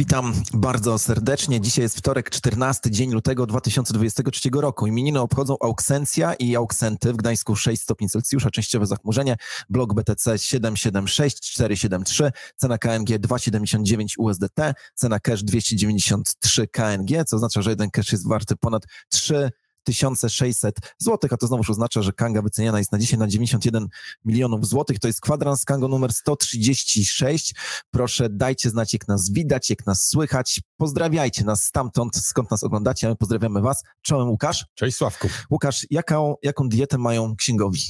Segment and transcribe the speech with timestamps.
[0.00, 1.60] Witam bardzo serdecznie.
[1.60, 4.86] Dzisiaj jest wtorek, 14 dzień lutego 2023 roku.
[4.86, 9.36] Imieniny obchodzą Auksencja i Auksenty w Gdańsku 6 stopni Celsjusza, częściowe zachmurzenie,
[9.68, 17.70] blok BTC 776 473, cena KNG 2,79 USDT, cena cash 293 KNG, co oznacza, że
[17.70, 19.50] jeden cash jest warty ponad 3
[19.84, 23.88] 1600 zł, a to znowuż oznacza, że Kanga wyceniana jest na dzisiaj na 91
[24.24, 24.98] milionów złotych.
[24.98, 27.54] To jest kwadrans Kango numer 136.
[27.90, 30.60] Proszę dajcie znać, jak nas widać, jak nas słychać.
[30.76, 33.82] Pozdrawiajcie nas stamtąd, skąd nas oglądacie, a my pozdrawiamy was.
[34.02, 34.66] Czołem Łukasz.
[34.74, 35.28] Cześć Sławku.
[35.50, 37.80] Łukasz, jaką, jaką dietę mają księgowi?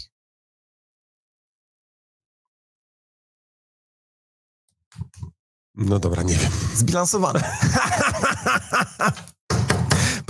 [5.75, 6.51] No dobra, nie wiem.
[6.75, 7.41] Zbilansowane.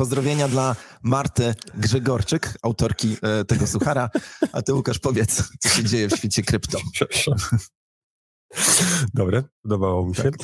[0.00, 4.10] Pozdrowienia dla Marty Grzegorczyk, autorki e, tego suchara.
[4.52, 6.78] A ty, Łukasz, powiedz, co się dzieje w świecie krypto.
[9.14, 10.22] Dobre, podobało mi się.
[10.22, 10.34] Tak.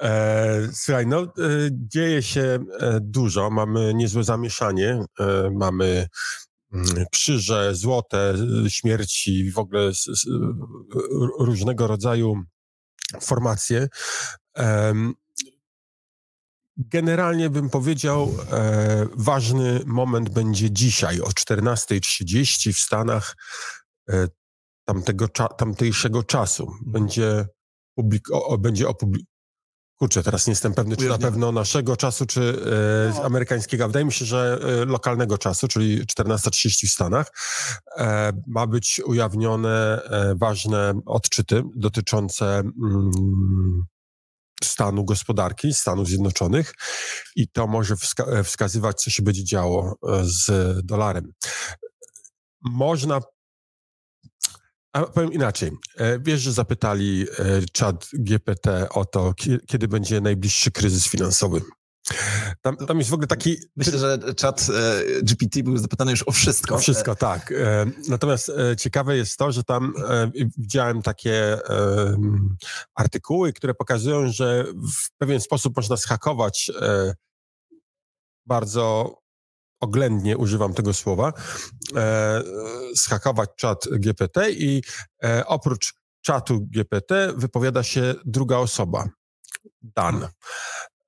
[0.00, 1.28] E, słuchaj, no, e,
[1.72, 3.50] dzieje się e, dużo.
[3.50, 5.04] Mamy niezłe zamieszanie.
[5.20, 6.06] E, mamy
[6.72, 8.34] mm, krzyże, złote,
[8.68, 10.26] śmierci, w ogóle s, s,
[11.40, 12.42] różnego rodzaju
[13.20, 13.88] formacje.
[16.78, 23.36] Generalnie bym powiedział, e, ważny moment będzie dzisiaj o 14.30 w Stanach
[24.10, 24.28] e,
[24.84, 26.62] tamtego, cza, tamtejszego czasu.
[26.62, 26.92] Mhm.
[26.92, 27.46] Będzie,
[27.94, 29.38] publik, o, o, będzie opublikowane.
[29.98, 32.40] Kurczę, teraz nie jestem pewny, czy na pewno naszego czasu, czy
[33.10, 33.24] e, no.
[33.24, 33.86] amerykańskiego.
[33.86, 37.32] Wydaje mi się, że e, lokalnego czasu, czyli 14.30 w Stanach,
[37.96, 43.10] e, ma być ujawnione e, ważne odczyty dotyczące mm,
[44.64, 46.74] stanu gospodarki Stanów Zjednoczonych
[47.36, 50.50] i to może wska wskazywać, co się będzie działo e, z
[50.86, 51.32] dolarem.
[52.60, 53.20] Można
[54.92, 55.70] a powiem inaczej.
[55.96, 59.34] E, wiesz, że zapytali e, czat GPT o to,
[59.68, 61.60] kiedy będzie najbliższy kryzys finansowy.
[62.62, 63.56] Tam, tam jest w ogóle taki...
[63.76, 66.74] Myślę, że czat e, GPT był zapytany już o wszystko.
[66.74, 67.52] O wszystko, tak.
[67.52, 69.94] E, natomiast e, ciekawe jest to, że tam
[70.58, 71.58] widziałem takie
[72.94, 76.70] artykuły, które pokazują, że w pewien sposób można schakować
[78.46, 79.14] bardzo
[79.80, 81.32] oględnie używam tego słowa,
[82.96, 84.82] schakować czat GPT i
[85.46, 89.08] oprócz czatu GPT wypowiada się druga osoba,
[89.82, 90.28] Dan.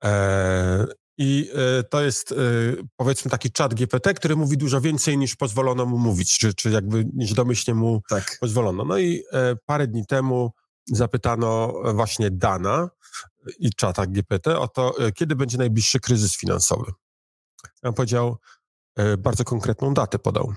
[0.03, 0.85] E,
[1.17, 2.35] I e, to jest e,
[2.95, 7.05] powiedzmy taki czat GPT, który mówi dużo więcej niż pozwolono mu mówić, czy, czy jakby
[7.13, 8.37] niż domyślnie mu tak.
[8.39, 8.85] pozwolono.
[8.85, 9.23] No i
[9.65, 10.51] parę dni temu
[10.87, 12.89] zapytano właśnie Dana
[13.59, 16.91] i czata GPT o to, kiedy będzie najbliższy kryzys finansowy.
[17.83, 18.37] On powiedział,
[19.17, 20.53] bardzo konkretną datę podał.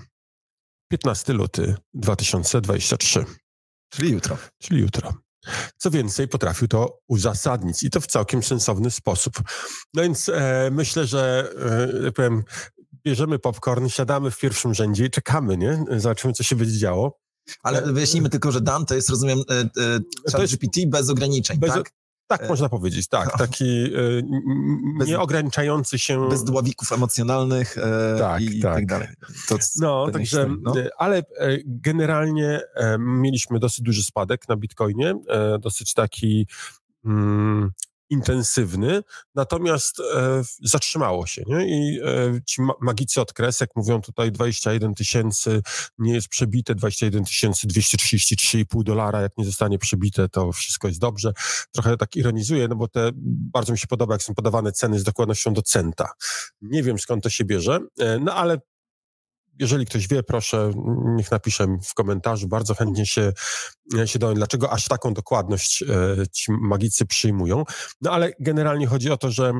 [0.91, 3.25] 15 luty 2023.
[3.89, 4.37] Czyli jutro.
[4.61, 5.24] Czyli jutro.
[5.77, 9.33] Co więcej, potrafił to uzasadnić i to w całkiem sensowny sposób.
[9.93, 11.51] No więc e, myślę, że
[12.07, 12.43] e, powiem,
[13.05, 15.85] bierzemy popcorn, siadamy w pierwszym rzędzie i czekamy, nie?
[15.97, 17.19] Zobaczymy, co się będzie działo.
[17.63, 19.99] Ale wyjaśnijmy tylko, że Dan to jest, rozumiem, e, e,
[20.31, 21.91] chat GPT bez ograniczeń, bez, tak?
[22.27, 23.37] Tak, e, można powiedzieć, tak.
[23.37, 23.89] Taki e,
[24.99, 26.29] bez, nieograniczający się...
[26.29, 28.75] Bez dławików emocjonalnych e, tak, i, tak.
[28.75, 29.07] tak dalej.
[29.47, 30.73] To no, także, no.
[30.97, 31.23] Ale
[31.65, 32.61] generalnie
[32.99, 35.15] mieliśmy dosyć duży spadek na Bitcoinie,
[35.59, 36.47] dosyć taki...
[38.09, 39.01] Intensywny,
[39.35, 41.43] natomiast e, zatrzymało się.
[41.47, 41.67] Nie?
[41.67, 45.61] I e, ci ma magicy od kresek mówią tutaj 21 tysięcy
[45.97, 51.33] nie jest przebite, 21 233,5 dolara, jak nie zostanie przebite, to wszystko jest dobrze.
[51.71, 53.11] Trochę tak ironizuję, no bo te
[53.53, 56.09] bardzo mi się podoba, jak są podawane ceny z dokładnością do centa.
[56.61, 58.57] Nie wiem skąd to się bierze, e, no ale
[59.59, 60.71] jeżeli ktoś wie, proszę,
[61.05, 62.47] niech napisze w komentarzu.
[62.47, 63.33] Bardzo chętnie się,
[64.05, 65.87] się dowiem, dlaczego aż taką dokładność e,
[66.31, 67.63] ci magicy przyjmują.
[68.01, 69.53] No ale generalnie chodzi o to, że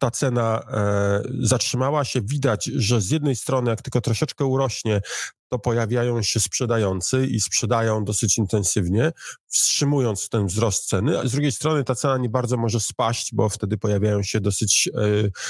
[0.00, 2.20] ta cena e, zatrzymała się.
[2.22, 5.00] Widać, że z jednej strony, jak tylko troszeczkę urośnie,
[5.48, 9.12] to pojawiają się sprzedający i sprzedają dosyć intensywnie,
[9.46, 13.48] wstrzymując ten wzrost ceny, a z drugiej strony ta cena nie bardzo może spaść, bo
[13.48, 15.00] wtedy pojawiają się dosyć e,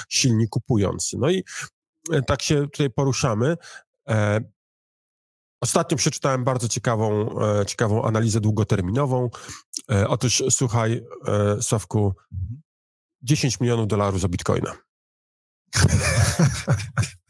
[0.09, 1.17] silni kupujący.
[1.19, 1.45] No i
[2.13, 3.57] e, tak się tutaj poruszamy.
[4.09, 4.41] E,
[5.63, 9.31] ostatnio przeczytałem bardzo ciekawą, e, ciekawą analizę długoterminową.
[9.91, 11.05] E, otóż słuchaj,
[11.61, 12.15] Sławku,
[13.23, 14.73] 10 milionów dolarów za bitcoina.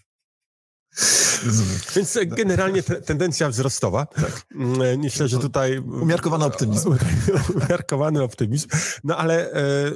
[1.96, 4.06] Więc generalnie te, tendencja wzrostowa.
[4.06, 4.46] Tak.
[4.54, 5.78] Mm, myślę, że tutaj...
[5.78, 6.94] Umiarkowany optymizm.
[7.54, 8.68] Umiarkowany optymizm.
[9.04, 9.92] No ale e,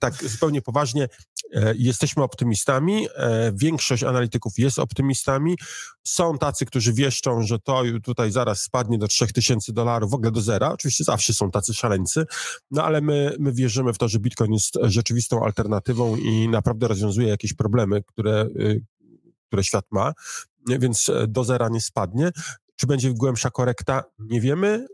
[0.00, 1.08] tak zupełnie poważnie,
[1.54, 3.08] e, jesteśmy optymistami.
[3.16, 5.56] E, większość analityków jest optymistami.
[6.04, 10.40] Są tacy, którzy wieszczą, że to tutaj zaraz spadnie do 3000 dolarów, w ogóle do
[10.40, 10.72] zera.
[10.72, 12.26] Oczywiście zawsze są tacy szaleńcy,
[12.70, 17.28] no ale my, my wierzymy w to, że Bitcoin jest rzeczywistą alternatywą i naprawdę rozwiązuje
[17.28, 18.82] jakieś problemy, które, y,
[19.50, 20.12] które świat ma,
[20.66, 22.30] więc e, do zera nie spadnie.
[22.76, 24.04] Czy będzie głębsza korekta?
[24.18, 24.86] Nie wiemy.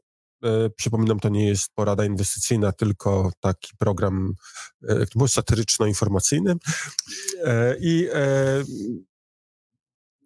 [0.45, 4.33] E, przypominam, to nie jest porada inwestycyjna, tylko taki program
[4.89, 6.55] e, satyryczno-informacyjny.
[7.81, 8.09] I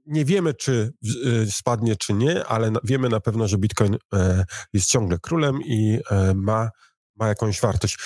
[0.07, 0.93] nie wiemy, czy
[1.51, 3.97] spadnie, czy nie, ale wiemy na pewno, że Bitcoin
[4.73, 5.99] jest ciągle królem i
[6.35, 6.71] ma,
[7.17, 7.99] ma jakąś wartość.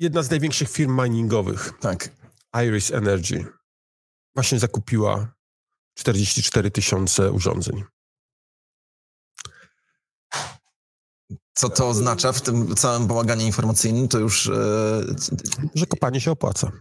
[0.00, 1.72] Jedna z największych firm miningowych.
[1.80, 2.10] Tak.
[2.66, 3.46] Iris Energy.
[4.34, 5.34] Właśnie zakupiła
[5.94, 7.84] 44 tysiące urządzeń.
[11.54, 14.08] Co to oznacza w tym całym bałaganie informacyjnym?
[14.08, 14.48] To już.
[14.48, 15.02] E...
[15.74, 16.72] Że kopanie się opłaca.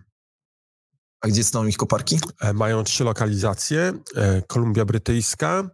[1.21, 2.19] A gdzie są ich koparki?
[2.41, 5.69] E, mają trzy lokalizacje: e, Kolumbia Brytyjska,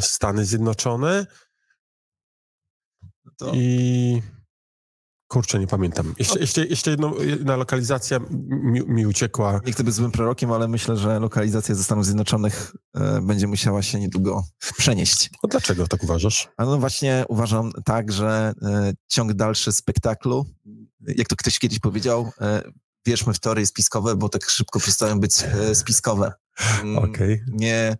[0.00, 1.26] Stany Zjednoczone
[3.36, 3.52] to...
[3.54, 4.22] i
[5.30, 6.14] Kurczę, nie pamiętam.
[6.18, 6.40] Jeszcze, no.
[6.40, 9.60] jeszcze, jeszcze jedno, jedna lokalizacja mi, mi uciekła.
[9.66, 13.82] Nie chcę być złym prorokiem, ale myślę, że lokalizacja ze Stanów Zjednoczonych e, będzie musiała
[13.82, 14.44] się niedługo
[14.76, 15.30] przenieść.
[15.42, 16.48] A dlaczego tak uważasz?
[16.56, 20.46] A no właśnie uważam tak, że e, ciąg dalszy spektaklu,
[21.00, 22.62] jak to ktoś kiedyś powiedział, e,
[23.06, 26.32] wierzmy w teorie spiskowe, bo tak szybko przestają być e, spiskowe.
[26.82, 27.44] Mm, okay.
[27.48, 27.96] Nie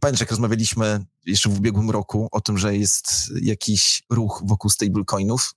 [0.00, 5.54] pamiętasz, jak rozmawialiśmy jeszcze w ubiegłym roku o tym, że jest jakiś ruch wokół stablecoinów,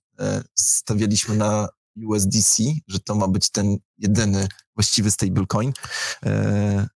[0.54, 1.68] stawialiśmy na
[2.06, 5.72] USDC, że to ma być ten jedyny właściwy stablecoin.
[6.26, 6.88] E,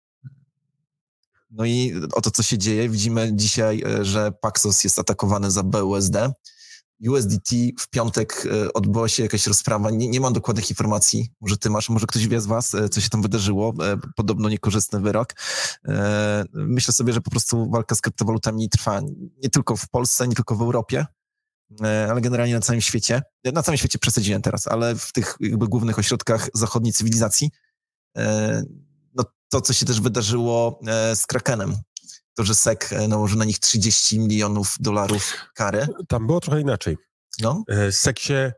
[1.50, 2.88] no i oto, co się dzieje.
[2.88, 6.16] Widzimy dzisiaj, że Paxos jest atakowany za BUSD.
[7.08, 9.90] USDT w piątek e, odbyła się jakaś rozprawa.
[9.90, 11.30] Nie, nie mam dokładnych informacji.
[11.40, 13.74] Może ty masz, może ktoś wie z was, e, co się tam wydarzyło.
[13.82, 15.34] E, podobno niekorzystny wyrok.
[16.52, 19.00] Myślę sobie, że po prostu walka z kryptowalutami trwa
[19.42, 21.06] nie tylko w Polsce, nie tylko w Europie,
[22.10, 23.22] ale generalnie na całym świecie.
[23.44, 27.50] Na całym świecie przesadziłem teraz, ale w tych jakby głównych ośrodkach zachodniej cywilizacji.
[29.14, 30.80] No to, co się też wydarzyło
[31.14, 31.76] z Krakenem,
[32.36, 35.86] to, że SEC e, nałożył na nich 30 milionów dolarów kary.
[36.08, 36.96] Tam było trochę inaczej.
[37.40, 37.64] No?
[37.68, 38.52] E, SEC się,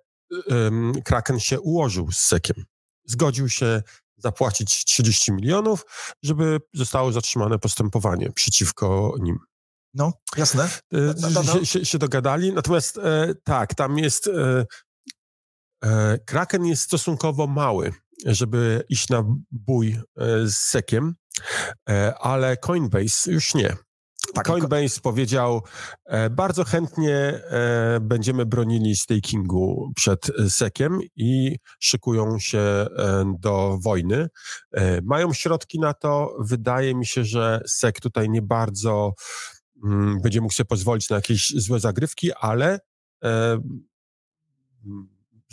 [0.46, 2.64] um, Kraken się ułożył z SECiem.
[3.04, 3.82] Zgodził się
[4.16, 5.84] zapłacić 30 milionów,
[6.22, 9.38] żeby zostało zatrzymane postępowanie przeciwko nim.
[9.94, 10.64] No, jasne.
[10.64, 10.69] E,
[11.20, 14.26] no, no, Się, się, się, dogadali, natomiast e, tak, tam jest...
[14.26, 14.67] E,
[15.85, 17.93] e, Kraken jest stosunkowo mały,
[18.26, 20.00] żeby iść na bój
[20.44, 21.14] z sekiem.
[21.90, 23.76] E, ale Coinbase już nie.
[24.35, 25.62] Tak, Coinbase powiedział,
[26.05, 32.87] e, bardzo chętnie e, będziemy bronili stakingu przed SECiem i szykują się
[33.40, 34.29] do wojny.
[35.02, 36.37] Mają środki na to.
[36.40, 39.12] Wydaje mi się, że SEC tutaj nie bardzo
[40.22, 42.80] będzie mógł sobie pozwolić na jakieś złe zagrywki, ale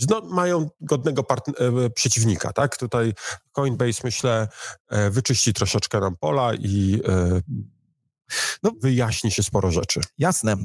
[0.09, 1.25] no, mają godnego
[1.57, 2.77] e, przeciwnika, tak?
[2.77, 3.13] Tutaj
[3.51, 4.47] Coinbase, myślę,
[4.89, 7.41] e, wyczyści troszeczkę nam pola i e,
[8.63, 10.01] no, wyjaśni się sporo rzeczy.
[10.17, 10.55] Jasne.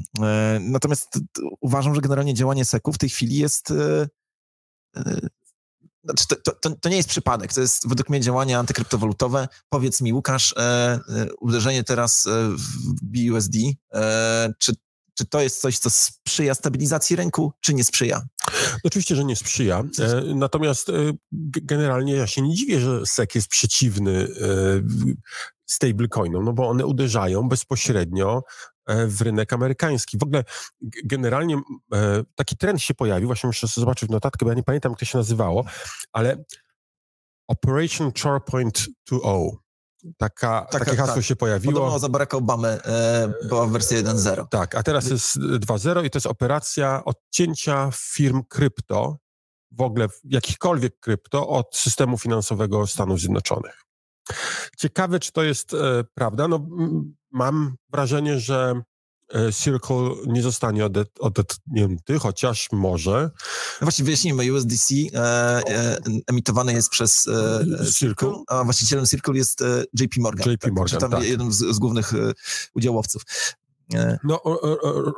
[0.59, 1.19] Natomiast
[1.61, 3.73] uważam, że generalnie działanie SEC-u w tej chwili jest
[6.03, 9.47] znaczy to, to, to, nie jest przypadek, to jest według mnie działanie antykryptowalutowe.
[9.69, 10.99] Powiedz mi, Łukasz, e,
[11.39, 12.27] uderzenie teraz
[12.57, 13.55] w BUSD,
[13.93, 14.73] e, czy
[15.21, 18.21] czy to jest coś, co sprzyja stabilizacji rynku, czy nie sprzyja?
[18.83, 19.83] Oczywiście, że nie sprzyja.
[19.99, 20.93] E, natomiast e,
[21.61, 24.27] generalnie ja się nie dziwię, że SEC jest przeciwny e,
[25.65, 28.43] stablecoinom, no bo one uderzają bezpośrednio
[28.87, 30.17] w rynek amerykański.
[30.17, 30.43] W ogóle
[31.05, 31.61] generalnie
[32.35, 34.99] taki trend się pojawił, właśnie muszę sobie zobaczyć w notatkę, bo ja nie pamiętam, jak
[34.99, 35.65] to się nazywało,
[36.13, 36.43] ale
[37.47, 38.79] Operation Chorepoint
[39.11, 39.49] 2.0
[40.17, 41.23] Taka, tak, takie hasło tak.
[41.23, 41.73] się pojawiło.
[41.73, 44.47] Podobno za Baracka Obamy e, była wersja 1.0.
[44.47, 49.17] Tak, a teraz jest 2.0 i to jest operacja odcięcia firm krypto,
[49.71, 53.81] w ogóle jakichkolwiek krypto, od systemu finansowego Stanów Zjednoczonych.
[54.77, 56.47] Ciekawe, czy to jest e, prawda.
[56.47, 56.67] No,
[57.31, 58.81] mam wrażenie, że
[59.33, 63.31] E, Circle nie zostanie odetnięty, chociaż może.
[63.81, 65.97] No właśnie wyjaśnijmy, USDC e, e,
[66.27, 70.51] emitowany jest przez e, Circle, a właścicielem Circle jest e, JP Morgan.
[70.51, 70.73] JP tak?
[70.73, 71.11] Morgan, tak?
[71.11, 72.31] tam jeden z, z głównych e,
[72.75, 73.21] udziałowców.
[74.23, 74.41] No,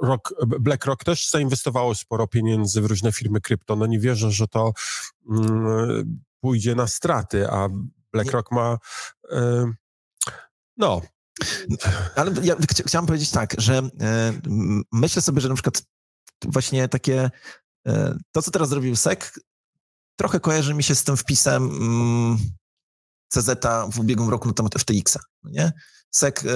[0.02, 3.76] Rock, BlackRock też zainwestowało sporo pieniędzy w różne firmy krypto.
[3.76, 4.74] No nie wierzę, że to
[5.30, 7.70] mm, pójdzie na straty, a
[8.14, 8.78] BlackRock ma
[10.78, 11.02] no.
[12.16, 13.82] Ale ja ch chciałem powiedzieć tak, że
[14.92, 15.84] myślę sobie, że na przykład
[16.46, 17.32] właśnie takie
[18.32, 19.20] to, co teraz zrobił SEC,
[20.16, 22.38] trochę kojarzy mi się z tym wpisem mm,
[23.28, 23.50] CZ
[23.92, 25.72] w ubiegłym roku na temat FTX-a, no nie?
[26.16, 26.50] SEC y,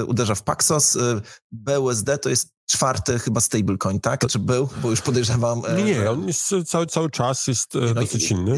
[0.00, 1.20] y, uderza w Paxos, y,
[1.52, 4.26] BUSD to jest czwarty chyba stablecoin, tak?
[4.26, 4.68] Czy był?
[4.82, 5.62] Bo już podejrzewam...
[5.76, 8.56] Nie, nie, on jest cały, cały czas jest nie, no, dosyć inny.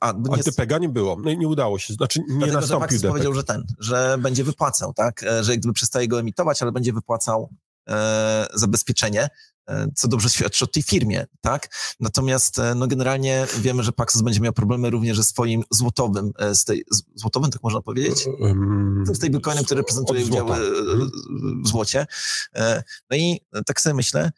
[0.00, 3.34] A, a TPG nie było, no, nie udało się, znaczy nie Dlatego, nastąpił że powiedział,
[3.34, 5.24] że ten, że będzie wypłacał, tak?
[5.40, 7.48] Że jak gdyby przestaje go emitować, ale będzie wypłacał
[7.88, 9.28] e, zabezpieczenie.
[9.68, 11.68] E, co dobrze świadczy o tej firmie, tak?
[12.00, 16.64] Natomiast e, no generalnie wiemy, że Paxos będzie miał problemy również ze swoim złotowym, z
[16.64, 18.26] tej, złotowym, tak można powiedzieć?
[18.40, 20.56] Um, z stablecoinem, który reprezentuje udziały
[21.64, 22.06] w złocie.
[23.10, 24.32] No i tak sobie myślę,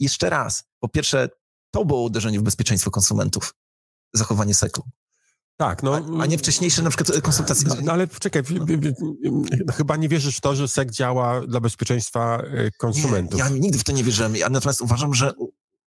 [0.00, 1.28] jeszcze raz, po pierwsze,
[1.70, 3.54] to było uderzenie w bezpieczeństwo konsumentów,
[4.14, 4.84] zachowanie seklu.
[5.58, 5.94] Tak, no.
[5.94, 7.68] A, a, nie wcześniejsze na przykład konsultacje.
[7.68, 8.42] No, no ale czekaj,
[9.76, 13.34] chyba nie wierzysz w to, że SEC działa dla bezpieczeństwa e, konsumentów.
[13.34, 14.36] Nie, ja nigdy w to nie wierzyłem.
[14.36, 15.32] Ja natomiast uważam, że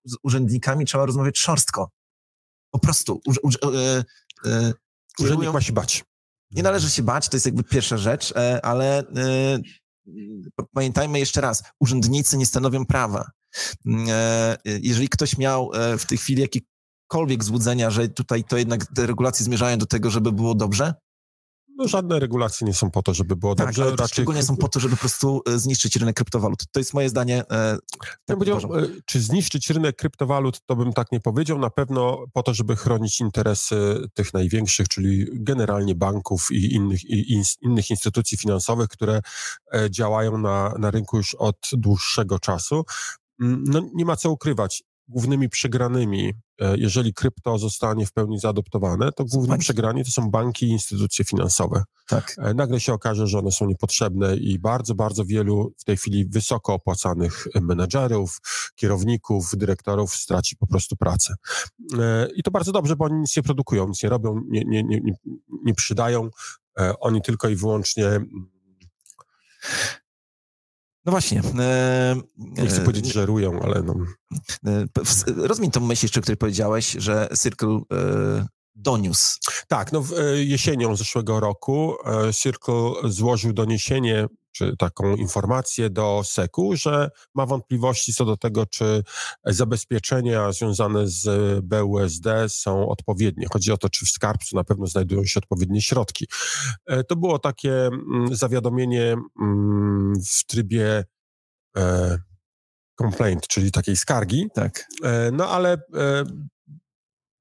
[0.06, 1.90] z urzędnikami trzeba rozmawiać szorstko.
[2.72, 3.22] Po prostu.
[3.28, 4.04] U, u, e,
[4.46, 4.74] e,
[5.20, 6.04] Urzędnik ma się bać.
[6.52, 9.60] Nie należy się bać, to jest jakby pierwsza rzecz, e, ale e,
[10.74, 13.32] pamiętajmy jeszcze raz, urzędnicy nie stanowią prawa.
[14.08, 16.62] E, jeżeli ktoś miał w tej chwili jakiś
[17.12, 20.94] jakiekolwiek złudzenia, że tutaj to jednak te regulacje zmierzają do tego, żeby było dobrze?
[21.78, 23.82] No, żadne regulacje nie są po to, żeby było tak, dobrze.
[23.82, 24.08] Ale raczej...
[24.08, 26.64] szczególnie są po to, żeby po prostu e, zniszczyć rynek kryptowalut.
[26.72, 27.44] To jest moje zdanie.
[27.52, 27.78] E,
[28.26, 28.60] tak ja e,
[29.06, 31.60] czy zniszczyć rynek kryptowalut, to bym tak nie powiedział.
[31.60, 37.34] Na pewno po to, żeby chronić interesy tych największych, czyli generalnie banków i innych, i
[37.34, 39.22] in, innych instytucji finansowych, które
[39.90, 42.84] działają na, na rynku już od dłuższego czasu.
[43.42, 49.12] Mm, no, nie ma co ukrywać głównymi przegranymi, e, jeżeli krypto zostanie w pełni zaadoptowane,
[49.12, 51.84] to głównie przegrani to są banki i instytucje finansowe.
[52.08, 52.36] Tak.
[52.38, 56.26] E, nagle się okaże, że one są niepotrzebne i bardzo, bardzo wielu w tej chwili
[56.26, 58.38] wysoko opłacanych menedżerów,
[58.76, 61.36] kierowników, dyrektorów straci po prostu pracę.
[62.00, 64.84] E, I to bardzo dobrze, bo oni nic nie produkują, nic nie robią, nie, nie,
[64.84, 65.02] nie,
[65.64, 66.30] nie przydają.
[67.00, 68.20] Oni tylko i wyłącznie
[71.06, 71.42] no właśnie.
[71.60, 73.96] E, Nie chcę e, powiedzieć, że rują, ale no.
[74.66, 74.86] E,
[75.36, 79.40] rozmień tą myśl jeszcze, o której powiedziałeś, że Circle e, doniósł.
[79.68, 86.22] Tak, no w, e, jesienią zeszłego roku e, Circle złożył doniesienie czy taką informację do
[86.26, 89.04] SEC-u, że ma wątpliwości co do tego, czy
[89.46, 91.26] zabezpieczenia związane z
[91.66, 93.48] BUSD są odpowiednie.
[93.54, 96.28] Chodzi o to, czy w skarbcu na pewno znajdują się odpowiednie środki.
[96.86, 101.04] E, to było takie mm, zawiadomienie mm, w trybie
[101.78, 102.18] e,
[103.02, 104.48] complaint, czyli takiej skargi.
[104.54, 104.88] Tak.
[105.04, 105.78] E, no ale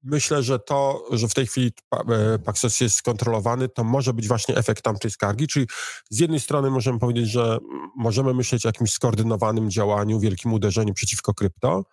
[0.03, 4.55] Myślę, że to, że w tej chwili e, Paxos jest skontrolowany, to może być właśnie
[4.55, 5.67] efekt tamtej skargi, czyli
[6.09, 7.57] z jednej strony możemy powiedzieć, że
[7.97, 11.83] możemy myśleć o jakimś skoordynowanym działaniu, wielkim uderzeniu przeciwko krypto,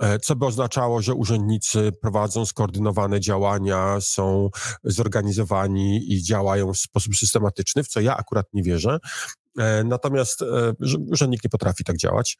[0.00, 4.50] e, co by oznaczało, że urzędnicy prowadzą skoordynowane działania, są
[4.84, 8.98] zorganizowani i działają w sposób systematyczny, w co ja akurat nie wierzę.
[9.58, 10.44] E, natomiast
[11.10, 12.38] urzędnik nie potrafi tak działać.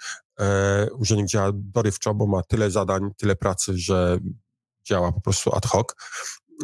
[0.98, 4.18] Urzędnik działa dorywczo, bo ma tyle zadań, tyle pracy, że
[4.84, 5.86] działa po prostu ad hoc.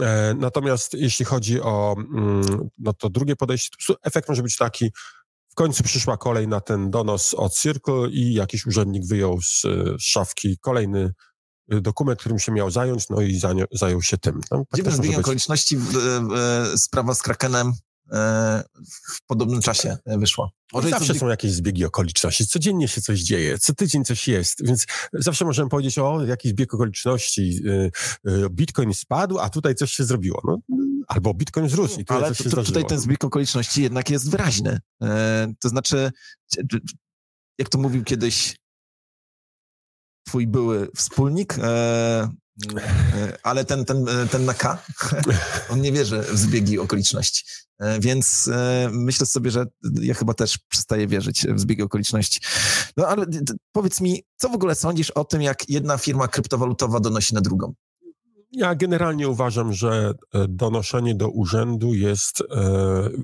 [0.00, 4.90] E, natomiast jeśli chodzi o mm, no to drugie podejście, to efekt może być taki,
[5.50, 10.02] w końcu przyszła kolej na ten donos od Circle i jakiś urzędnik wyjął z, z
[10.02, 11.12] szafki kolejny
[11.72, 13.40] y, dokument, którym się miał zająć, no i
[13.72, 14.40] zajął się tym.
[14.50, 15.78] No, tak zbieg okoliczności,
[16.76, 17.89] sprawa z Krakenem E,
[19.14, 20.50] w podobnym czasie wyszło.
[20.72, 24.86] Może zawsze są jakieś zbiegi okoliczności, codziennie się coś dzieje, co tydzień coś jest, więc
[25.12, 27.90] zawsze możemy powiedzieć, o, jakiś zbieg okoliczności, y,
[28.30, 30.42] y, bitcoin spadł, a tutaj coś się zrobiło.
[30.44, 30.58] No,
[31.08, 34.78] albo bitcoin wzrósł i tutaj Ale coś się tutaj ten zbieg okoliczności jednak jest wyraźny.
[35.02, 36.10] E, to znaczy,
[37.58, 38.56] jak to mówił kiedyś
[40.26, 42.28] twój były wspólnik, e,
[43.42, 44.78] ale ten, ten, ten na K,
[45.72, 47.44] on nie wierzy w zbiegi okoliczności.
[47.80, 49.66] E, więc e, myślę sobie, że
[50.00, 52.40] ja chyba też przestaję wierzyć w zbiegi okoliczności.
[52.96, 53.26] No ale
[53.72, 57.74] powiedz mi, co w ogóle sądzisz o tym, jak jedna firma kryptowalutowa donosi na drugą?
[58.52, 62.44] Ja generalnie uważam, że e, donoszenie do urzędu jest e,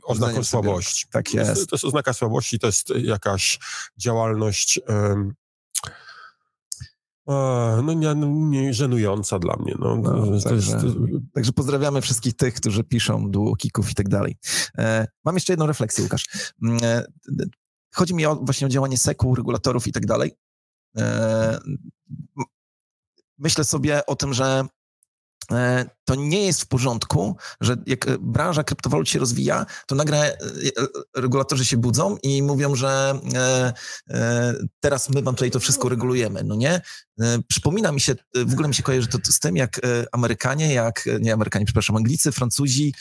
[0.03, 1.07] oznaką słabości.
[1.11, 1.61] Tak jest.
[1.61, 3.59] To, to jest oznaka słabości, to jest jakaś
[3.99, 4.81] działalność
[7.83, 9.75] no nie, no, nie, żenująca dla mnie.
[9.79, 10.97] No, no także, jest...
[11.35, 14.37] także, pozdrawiamy wszystkich tych, którzy piszą duokików i tak dalej.
[14.79, 16.53] E, mam jeszcze jedną refleksję, Łukasz.
[16.63, 17.05] Mm, e,
[17.95, 20.33] chodzi mi o, właśnie o działanie SEC-u, regulatorów i tak dalej.
[20.99, 21.59] E,
[23.39, 24.67] myślę sobie o tym, że
[26.05, 30.39] to nie jest w porządku, że jak branża kryptowalut się rozwija, to nagle
[31.17, 33.21] regulatorzy się budzą i mówią, że
[34.81, 36.81] teraz my wam tutaj to wszystko regulujemy, no nie?
[37.49, 39.81] Przypomina mi się, w ogóle mi się kojarzy to z tym, jak
[40.13, 42.95] Amerykanie, jak, nie Amerykanie, przepraszam, Anglicy, Francuzi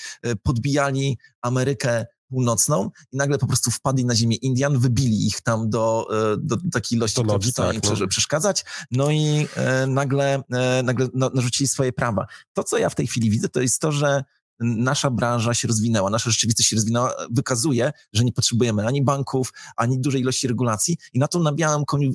[0.44, 6.08] podbijali Amerykę północną i nagle po prostu wpadli na ziemię Indian, wybili ich tam do,
[6.34, 8.08] e, do takiej ilości, która przestała tak, im no.
[8.08, 12.26] przeszkadzać, no i e, nagle, e, nagle narzucili swoje prawa.
[12.54, 14.24] To, co ja w tej chwili widzę, to jest to, że
[14.60, 20.00] nasza branża się rozwinęła, nasza rzeczywistość się rozwinęła, wykazuje, że nie potrzebujemy ani banków, ani
[20.00, 22.12] dużej ilości regulacji i na to na białym koniu,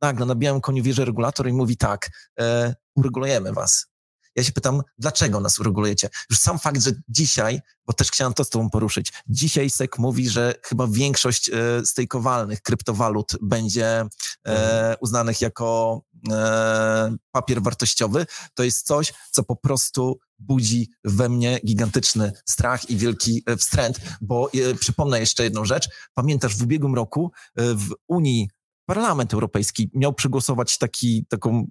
[0.00, 3.93] nagle na białym koniu wierzy regulator i mówi tak, e, uregulujemy was.
[4.36, 6.08] Ja się pytam, dlaczego nas uregulujecie?
[6.30, 10.28] Już sam fakt, że dzisiaj, bo też chciałem to z tobą poruszyć, dzisiaj SEC mówi,
[10.28, 14.06] że chyba większość e, stejkowalnych kryptowalut będzie e,
[14.44, 14.96] mhm.
[15.00, 16.00] uznanych jako
[16.30, 22.96] e, papier wartościowy, to jest coś, co po prostu budzi we mnie gigantyczny strach i
[22.96, 25.88] wielki e, wstręt, bo e, przypomnę jeszcze jedną rzecz.
[26.14, 28.50] Pamiętasz, w ubiegłym roku e, w Unii
[28.86, 31.66] Parlament Europejski miał przegłosować taki, taką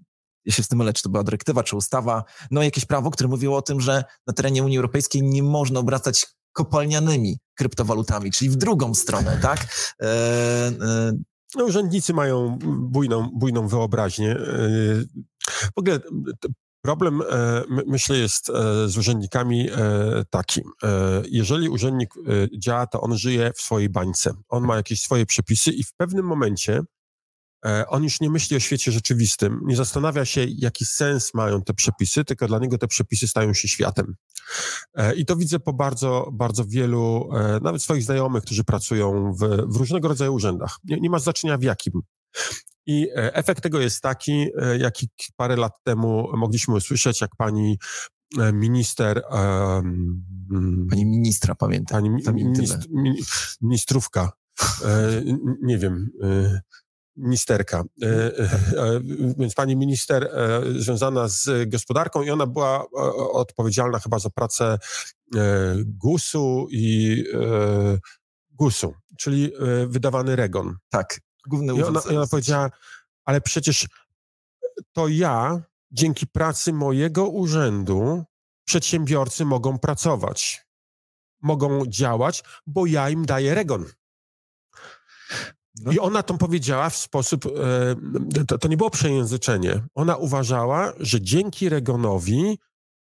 [0.46, 3.30] ja się z tym mylę, czy to była dyrektywa, czy ustawa, no jakieś prawo, które
[3.30, 8.56] mówiło o tym, że na terenie Unii Europejskiej nie można obracać kopalnianymi kryptowalutami, czyli w
[8.56, 9.68] drugą stronę, tak?
[10.02, 11.14] E, e...
[11.56, 14.32] No, urzędnicy mają bujną, bujną wyobraźnię.
[14.32, 14.38] E,
[15.76, 16.00] w ogóle
[16.82, 19.70] problem, e, myślę, jest e, z urzędnikami
[20.30, 20.62] taki.
[21.30, 22.14] Jeżeli urzędnik
[22.58, 24.34] działa, to on żyje w swojej bańce.
[24.50, 26.82] On ma jakieś swoje przepisy i w pewnym momencie
[27.88, 32.26] on już nie myśli o świecie rzeczywistym, nie zastanawia się, jaki sens mają te przepisy,
[32.26, 34.16] tylko dla niego te przepisy stają się światem.
[34.96, 39.40] E, I to widzę po bardzo, bardzo wielu, e, nawet swoich znajomych, którzy pracują w,
[39.68, 40.78] w różnego rodzaju urzędach.
[40.84, 42.02] Nie, nie ma znaczenia w jakim.
[42.86, 44.48] I efekt tego jest taki,
[44.80, 47.78] jaki parę lat temu mogliśmy usłyszeć, jak pani
[48.54, 49.24] minister.
[49.32, 50.26] Um,
[50.90, 52.04] pani ministra, pamiętam.
[52.26, 52.78] Pani minist,
[53.62, 54.32] ministrówka.
[55.62, 56.10] nie wiem.
[56.24, 56.62] E,
[58.02, 59.00] e, e,
[59.38, 60.32] więc pani minister
[60.76, 62.86] związana z gospodarką i ona była
[63.32, 64.78] odpowiedzialna chyba za pracę
[65.86, 67.24] GUS-u i
[68.52, 69.52] GUS-u, czyli
[69.88, 70.76] wydawany REGON.
[70.90, 71.20] Tak.
[71.48, 72.70] Główny I ona, i ona powiedziała,
[73.26, 73.88] ale przecież
[74.92, 78.24] to ja, dzięki pracy mojego urzędu,
[78.66, 80.66] przedsiębiorcy mogą pracować,
[81.42, 83.86] mogą działać, bo ja im daję REGON.
[85.82, 85.92] No.
[85.92, 89.84] I ona to powiedziała w sposób, e, to, to, nie było przejęzyczenie.
[89.96, 92.60] Ona uważała, że dzięki Regonowi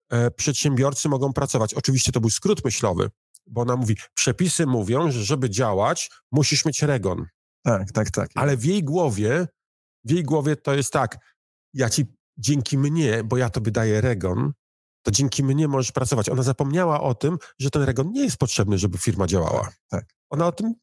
[0.10, 1.73] e, przedsiębiorcy mogą pracować.
[1.73, 3.10] Oczywiście to był skrót myślowy,
[3.47, 7.26] bo ona mówi, przepisy mówią, że żeby działać, musisz mieć Regon.
[7.63, 8.30] Tak, tak, tak.
[8.36, 9.47] Ale w jej głowie,
[10.04, 11.17] w jej głowie to jest tak,
[11.73, 12.06] ja ci
[12.38, 14.52] dzięki mnie, bo ja tobie daję Regon,
[15.04, 16.30] to dzięki mnie możesz pracować.
[16.30, 19.63] Ona zapomniała o tym, że ten Regon nie jest potrzebny, żeby firma działała.
[19.63, 19.76] Tak.
[19.89, 20.06] tak.
[20.30, 20.73] Ona o tym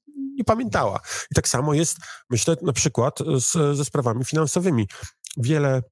[0.40, 1.00] nie pamiętała.
[1.30, 1.96] I tak samo jest,
[2.30, 4.88] myślę, na przykład z, ze sprawami finansowymi.
[5.36, 5.82] Wiele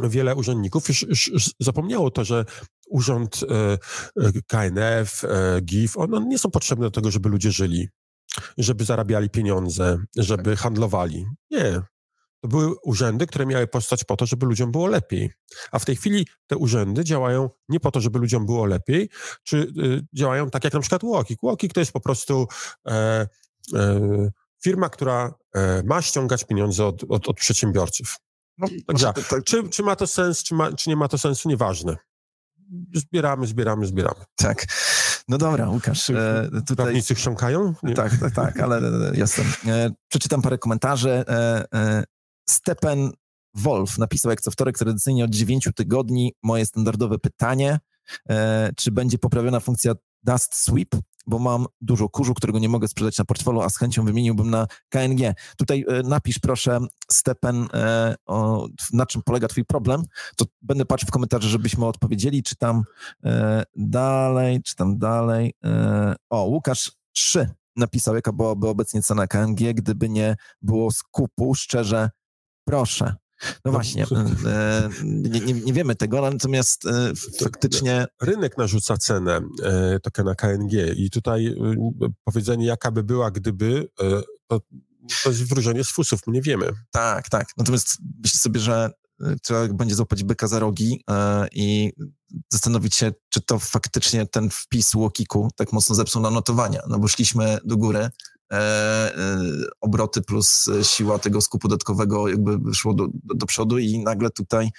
[0.00, 2.44] wiele urzędników już, już, zapomniało to, że
[2.88, 3.78] urząd e,
[4.26, 7.88] e KNF, e, GIF, one nie są potrzebne do tego, żeby ludzie żyli,
[8.58, 11.26] żeby zarabiali pieniądze, żeby handlowali.
[11.50, 11.82] Nie.
[12.40, 15.30] To były urzędy, które miały powstać po to, żeby ludziom było lepiej.
[15.72, 19.08] A w tej chwili te urzędy działają nie po to, żeby ludziom było lepiej,
[19.44, 19.72] czy
[20.14, 21.42] działają tak jak na przykład Łokik.
[21.42, 22.46] Łokik to jest po prostu
[22.88, 23.26] e, E,
[24.64, 28.16] firma, która e, ma ściągać pieniądze od, od, od przedsiębiorców.
[28.58, 31.18] No, Także, to, to, czy, czy ma to sens, czy, ma, czy nie ma to
[31.18, 31.96] sensu, nieważne.
[32.94, 34.24] Zbieramy, zbieramy, zbieramy.
[34.36, 34.66] Tak.
[35.28, 36.10] No dobra, Łukasz.
[36.10, 36.76] E, tutaj...
[36.76, 37.74] Prawnicy chrząkają?
[37.82, 37.94] Nie.
[37.94, 38.80] Tak, tak, tak, ale
[39.14, 39.46] jestem.
[39.66, 41.10] E, przeczytam parę komentarzy.
[41.10, 42.04] E, e,
[42.48, 43.10] Stepen
[43.54, 47.78] Wolf napisał jak co wtorek tradycyjnie od 9 tygodni moje standardowe pytanie,
[48.28, 50.88] e, czy będzie poprawiona funkcja Dust Sweep?
[51.26, 54.66] Bo mam dużo kurzu, którego nie mogę sprzedać na portfelu, a z chęcią wymieniłbym na
[54.88, 55.34] KNG.
[55.56, 56.80] Tutaj e, napisz proszę,
[57.10, 58.14] Stepen, e,
[58.92, 60.02] na czym polega twój problem,
[60.36, 62.82] to będę patrzył w komentarze, żebyśmy odpowiedzieli, czy tam
[63.24, 65.54] e, dalej, czy tam dalej.
[66.30, 72.10] O, Łukasz 3 napisał, jaka byłaby obecnie cena KNG, gdyby nie było skupu, szczerze,
[72.64, 73.14] proszę.
[73.42, 74.06] No, no właśnie,
[74.46, 78.06] e, nie, nie, nie, wiemy tego, natomiast e, faktycznie...
[78.22, 81.56] Rynek narzuca cenę e, tokena KNG i tutaj
[82.24, 83.88] powiedzenie jaka by była, gdyby,
[84.46, 84.60] to,
[85.24, 86.70] to jest wróżenie z fusów, my nie wiemy.
[86.90, 87.46] Tak, tak.
[87.56, 88.90] Natomiast myślę sobie, że
[89.42, 91.04] trzeba będzie złapać byka za rogi
[91.52, 91.92] i
[92.52, 97.08] zastanowić się, czy to faktycznie ten wpis Łokiku tak mocno zepsuł na notowania, no bo
[97.08, 98.10] szliśmy do góry,
[99.80, 104.70] obroty plus siła tego skupu dodatkowego jakby szło do, do, przodu i nagle tutaj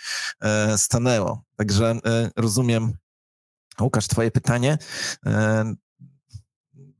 [0.77, 1.43] stanęło.
[1.55, 1.99] Także
[2.35, 2.93] rozumiem,
[3.81, 4.77] Łukasz, twoje pytanie.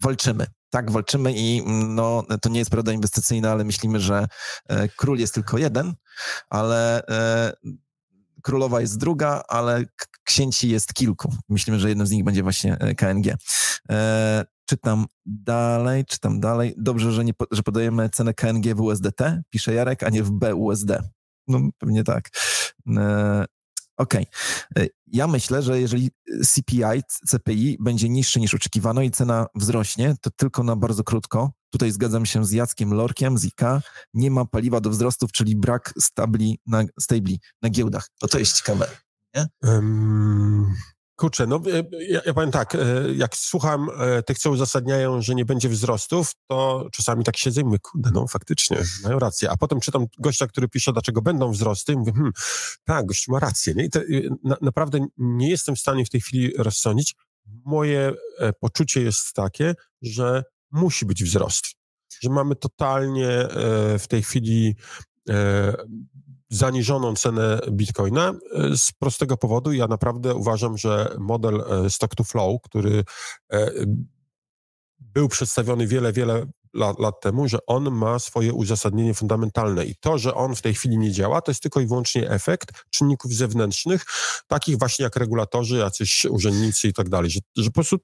[0.01, 4.27] Walczymy tak walczymy i mm, no, to nie jest prawda inwestycyjna, ale myślimy, że
[4.67, 5.93] e, król jest tylko jeden,
[6.49, 7.53] ale e,
[8.41, 9.83] królowa jest druga, ale
[10.23, 11.36] księci jest kilku.
[11.49, 13.36] Myślimy, że jednym z nich będzie właśnie e, KNG.
[14.65, 16.73] Czytam dalej, czytam dalej.
[16.78, 20.91] Dobrze, że, nie, że podajemy cenę KNG w USDT, pisze Jarek, a nie w BUSD.
[21.47, 22.30] No pewnie tak.
[23.97, 24.26] Okej.
[24.76, 24.89] Okay.
[25.08, 26.12] Ja myślę, że jeżeli
[26.43, 31.52] CPI, CPI będzie niższy niż oczekiwano i cena wzrośnie, to tylko na bardzo krótko.
[31.69, 33.62] Tutaj zgadzam się z Jackiem Lorkiem z IK.
[34.13, 38.08] Nie ma paliwa do wzrostów, czyli brak stabli na, stabli na giełdach.
[38.19, 38.88] To to jest ciekawe.
[39.63, 40.73] Um,
[41.15, 42.80] Kurczę, no e, ja, ja powiem tak, e,
[43.15, 47.63] jak słucham, e, tych co uzasadniają, że nie będzie wzrostów, to czasami tak siedzę i
[47.63, 49.52] mówię, kurde, no faktycznie, mają rację.
[49.52, 52.32] A potem czytam gościa, który pisze, dlaczego będą wzrosty i mówię, hmm,
[52.84, 53.73] tak, gość ma rację.
[53.73, 53.86] Nie?
[53.86, 54.04] I te,
[54.43, 57.15] na, naprawdę nie jestem w stanie w tej chwili rozsądzić.
[57.65, 58.13] Moje
[58.60, 61.65] poczucie jest takie, że musi być wzrost.
[62.21, 63.47] Że mamy totalnie
[63.99, 64.76] w tej chwili
[66.53, 69.73] zaniżoną cenę bitcoina e, z prostego powodu.
[69.73, 73.03] Ja naprawdę uważam, że model e, stock to flow, który
[73.53, 73.71] e,
[74.99, 80.17] był przedstawiony wiele, wiele lat, lat, temu, że on ma swoje uzasadnienie fundamentalne i to,
[80.17, 84.05] że on w tej chwili nie działa, to jest tylko i wyłącznie efekt czynników zewnętrznych,
[84.47, 87.97] takich właśnie jak regulatorzy, jacyś urzędnicy i tak dalej, że, że po prostu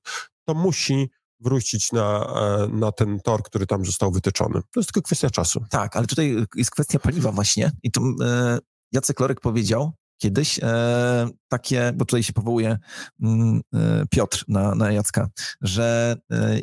[0.45, 4.61] to musi wrócić na, e, na ten tor, który tam został wytyczony.
[4.71, 5.63] To jest tylko kwestia czasu.
[5.69, 8.57] Tak, ale tutaj jest kwestia paliwa właśnie i tu e,
[8.91, 12.77] Jacek Lorek powiedział kiedyś e, takie, bo tutaj się powołuje
[13.21, 15.29] mm, e, Piotr na, na Jacka,
[15.61, 16.59] że e,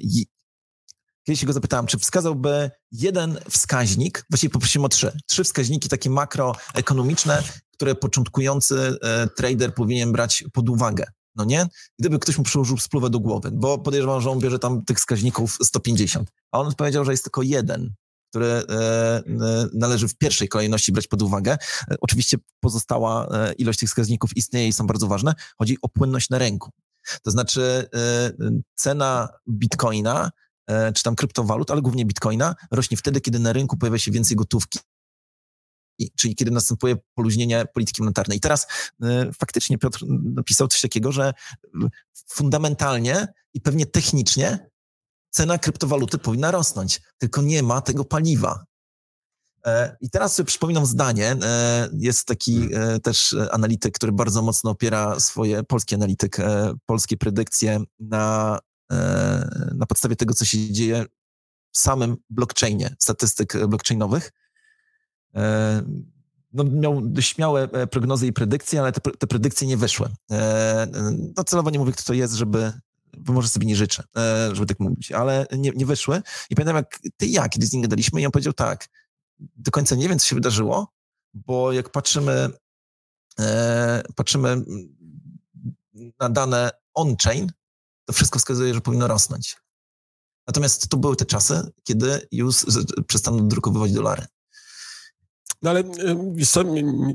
[1.27, 7.43] Kiedyś go zapytałem, czy wskazałby jeden wskaźnik, właściwie poprosimy o trzy, trzy wskaźniki takie makroekonomiczne,
[7.73, 11.05] które początkujący e, trader powinien brać pod uwagę
[11.37, 11.66] no nie?
[11.99, 15.59] Gdyby ktoś mu przyłożył spluwę do głowy, bo podejrzewam, że on bierze tam tych wskaźników
[15.62, 17.94] 150, a on powiedział, że jest tylko jeden,
[18.31, 19.22] który e, e,
[19.75, 21.57] należy w pierwszej kolejności brać pod uwagę.
[21.90, 25.35] E, oczywiście pozostała e, ilość tych wskaźników istnieje i są bardzo ważne.
[25.59, 26.70] Chodzi o płynność na rynku.
[27.22, 28.31] To znaczy e,
[28.75, 30.31] cena bitcoina,
[30.94, 34.79] czy tam kryptowalut, ale głównie bitcoina, rośnie wtedy, kiedy na rynku pojawia się więcej gotówki
[36.17, 38.39] czyli kiedy następuje poluźnienie polityki monetarnej.
[38.39, 38.67] I teraz
[39.05, 41.35] y, faktycznie Piotr napisał coś takiego, że
[42.29, 44.71] fundamentalnie i pewnie technicznie
[45.31, 48.65] cena kryptowaluty powinna rosnąć, tylko nie ma tego paliwa.
[49.67, 51.37] E, I teraz sobie przypominam zdanie.
[51.43, 56.37] E, jest taki e, też analityk, który bardzo mocno opiera swoje, polski analityk,
[56.87, 58.59] polskie predykcje na,
[59.75, 61.05] na podstawie tego, co się dzieje
[61.73, 64.33] w samym blockchainie, statystyk blockchainowych.
[65.37, 65.83] E,
[66.53, 70.09] no, miał śmiałe e, prognozy i predykcje, ale te, te predykcje nie wyszły.
[70.31, 70.87] E,
[71.37, 72.72] no celowo nie mówię, kto to jest, żeby,
[73.18, 74.03] bo może sobie nie życzę,
[74.53, 76.22] żeby tak mówić, ale nie, nie wyszły.
[76.51, 78.88] I pamiętam, jak ty i ja, kiedy z nim gadaliśmy, i on powiedział tak,
[79.38, 80.92] do końca nie wiem, co się wydarzyło,
[81.35, 82.51] bo jak patrzymy,
[84.14, 84.64] patrzymy
[86.20, 87.53] na dane on-chain,
[88.05, 89.57] to wszystko wskazuje, że powinno rosnąć.
[90.46, 92.66] Natomiast to były te czasy, kiedy już
[93.07, 94.27] przestano drukowywać dolary.
[95.63, 95.85] No ale
[96.47, 96.63] co,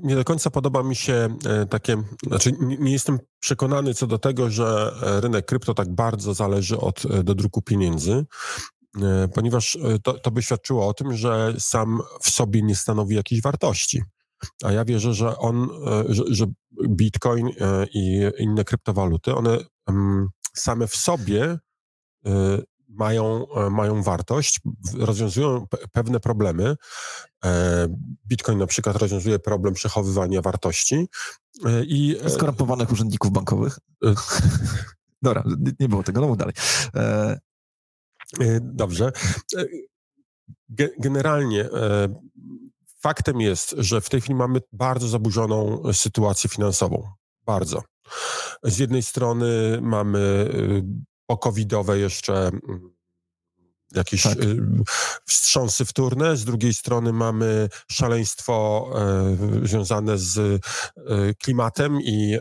[0.03, 4.49] nie do końca podoba mi się e, takie, znaczy nie jestem przekonany co do tego,
[4.49, 8.25] że e, rynek krypto tak bardzo zależy od e, dodruku pieniędzy,
[9.33, 14.03] ponieważ to, to by świadczyło o tym, że sam w sobie nie stanowi jakiejś wartości.
[14.63, 15.69] A ja wierzę, że on,
[16.09, 16.45] że, że
[16.89, 17.49] Bitcoin
[17.93, 19.57] i inne kryptowaluty, one
[20.55, 21.57] same w sobie
[22.91, 24.59] mają, e, mają wartość,
[24.97, 26.75] rozwiązują pewne problemy.
[27.45, 27.87] E,
[28.27, 31.07] Bitcoin na przykład rozwiązuje problem przechowywania wartości
[31.65, 32.15] e, i...
[32.27, 33.79] Skorumpowanych urzędników bankowych.
[35.21, 35.43] Dobra,
[35.79, 36.53] nie było tego, no mów dalej.
[38.61, 39.11] Dobrze.
[40.99, 41.69] Generalnie
[43.01, 47.07] faktem jest, że w tej chwili mamy bardzo zaburzoną sytuację finansową.
[47.45, 47.83] Bardzo.
[48.63, 50.49] Z jednej strony mamy
[51.31, 52.95] pokowidowe jeszcze mm,
[53.91, 54.39] jakieś tak.
[54.43, 54.57] Y,
[55.25, 60.59] wstrząsy wtórne, z drugiej strony mamy szaleństwo e, związane z e,
[61.33, 62.39] klimatem i e,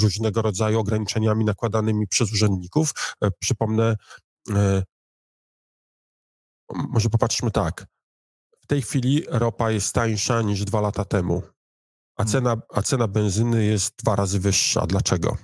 [0.00, 2.90] różnego rodzaju ograniczeniami nakładanymi przez urzędników.
[3.38, 3.96] Przypomnę,
[6.68, 7.86] może popatrzmy tak.
[8.62, 11.42] W tej chwili ropa jest tańsza niż dwa lata temu,
[12.16, 12.32] a hmm.
[12.32, 14.86] cena, a cena benzyny jest dwa razy wyższa.
[14.86, 15.36] Dlaczego?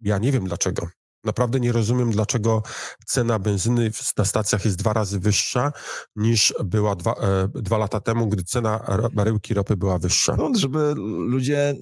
[0.00, 1.01] Ja nie wiem dlaczego.
[1.24, 2.62] Naprawdę nie rozumiem, dlaczego
[3.06, 5.72] cena benzyny na stacjach jest dwa razy wyższa
[6.16, 10.36] niż była dwa, e, dwa lata temu, gdy cena baryłki ropy była wyższa.
[10.36, 10.94] No, żeby
[11.26, 11.74] ludzie e,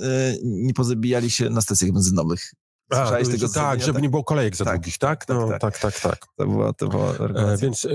[0.42, 2.52] nie pozabijali się na stacjach benzynowych.
[2.90, 5.24] A, tego tak, żeby nie było kolejek za tak, długich, tak?
[5.26, 5.36] tak?
[5.36, 6.00] No, tak, tak, tak.
[6.00, 6.26] tak.
[6.36, 7.88] To była, to była e, Więc e,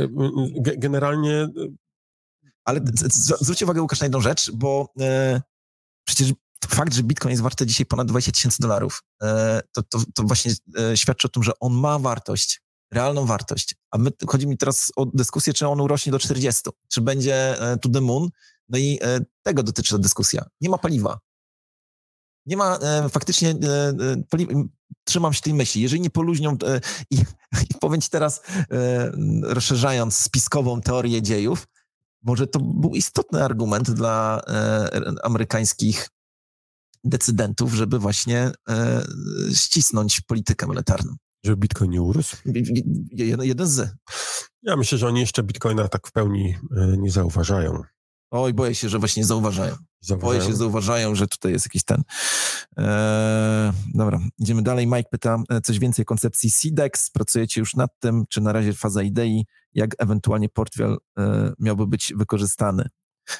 [0.77, 1.34] generalnie...
[1.34, 1.49] E,
[2.65, 2.81] Ale
[3.41, 5.41] zwróćcie uwagę, Łukasz, na jedną rzecz, bo e,
[6.08, 6.34] przecież
[6.67, 10.54] fakt, że Bitcoin jest warty dzisiaj ponad 20 tysięcy dolarów, e, to, to, to właśnie
[10.80, 12.62] e, świadczy o tym, że on ma wartość,
[12.93, 13.75] realną wartość.
[13.91, 17.89] A my, chodzi mi teraz o dyskusję, czy on urośnie do 40, czy będzie to
[17.89, 18.30] the moon.
[18.69, 18.99] No i
[19.43, 20.45] tego dotyczy ta dyskusja.
[20.62, 21.19] Nie ma paliwa.
[22.45, 24.65] Nie ma e, faktycznie, e, e,
[25.04, 27.15] trzymam się tej myśli, jeżeli nie poluźnią, e, i,
[27.69, 29.12] i powiem ci teraz, e,
[29.43, 31.67] rozszerzając spiskową teorię dziejów,
[32.23, 36.10] może to był istotny argument dla e, amerykańskich
[37.05, 38.51] decydentów, żeby właśnie
[39.53, 41.15] ścisnąć politykę monetarną.
[41.45, 42.37] Żeby Bitcoin nie urósł?
[43.11, 43.95] Jeden, jeden z.
[44.63, 46.57] Ja myślę, że oni jeszcze Bitcoina tak w pełni
[46.97, 47.83] nie zauważają.
[48.31, 49.75] Oj, boję się, że właśnie nie zauważają.
[50.01, 50.39] zauważają.
[50.39, 52.03] Boję się, zauważają, że tutaj jest jakiś ten.
[52.77, 54.87] Eee, dobra, idziemy dalej.
[54.87, 57.09] Mike pyta e, coś więcej o koncepcji SIDEX.
[57.09, 62.13] Pracujecie już nad tym, czy na razie faza idei, jak ewentualnie portfel e, miałby być
[62.15, 62.89] wykorzystany?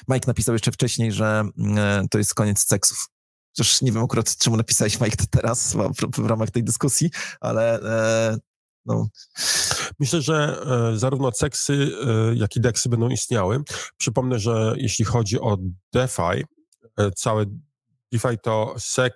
[0.08, 1.44] Mike napisał jeszcze wcześniej, że
[1.76, 3.08] e, to jest koniec seksów.
[3.56, 5.76] Chociaż nie wiem akurat, czemu napisałeś Mike to teraz
[6.18, 8.38] w, ramach tej dyskusji, ale e,
[8.86, 9.08] no.
[9.98, 10.62] Myślę, że
[10.94, 13.62] e, zarówno seksy, e, jak i deksy będą istniały.
[13.96, 15.58] Przypomnę, że jeśli chodzi o
[15.92, 16.44] DeFi,
[17.16, 17.44] całe
[18.12, 19.12] DeFi to SEC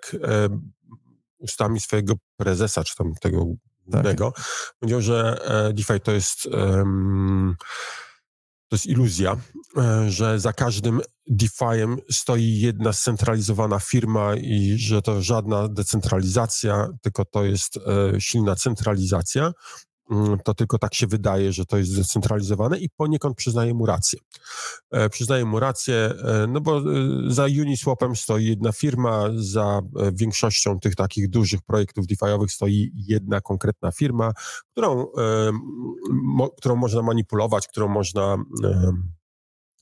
[1.38, 3.44] ustami swojego prezesa, czy tam tego
[3.92, 4.16] tak.
[4.78, 5.40] powiedział, że
[5.74, 6.48] DeFi to jest
[8.70, 9.36] to jest iluzja,
[9.76, 17.24] e, że za każdym DeFi'em stoi jedna scentralizowana firma i że to żadna decentralizacja, tylko
[17.24, 19.52] to jest e, silna centralizacja.
[20.10, 24.18] Mm, to tylko tak się wydaje, że to jest zdecentralizowane i poniekąd przyznaje mu rację.
[24.90, 26.82] E, przyznaje mu rację, e, no bo e,
[27.28, 29.80] za Uniswapem stoi jedna firma, za
[30.12, 34.32] większością tych takich dużych projektów DeFi'owych stoi jedna konkretna firma,
[34.72, 35.06] którą,
[36.58, 38.36] którą można manipulować, którą można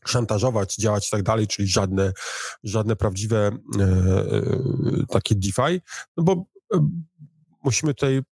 [0.07, 2.13] szantażować, działać i tak dalej, czyli żadne,
[2.65, 3.51] żadne prawdziwe
[5.11, 5.81] takie DeFi,
[6.17, 6.45] no bo
[7.65, 8.23] musimy tutaj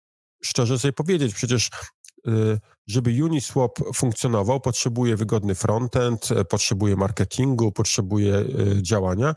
[0.45, 1.71] szczerze sobie powiedzieć, przecież
[2.29, 9.35] y, żeby Uniswap funkcjonował, potrzebuje wygodny frontend, e, potrzebuje marketingu, potrzebuje y, działania.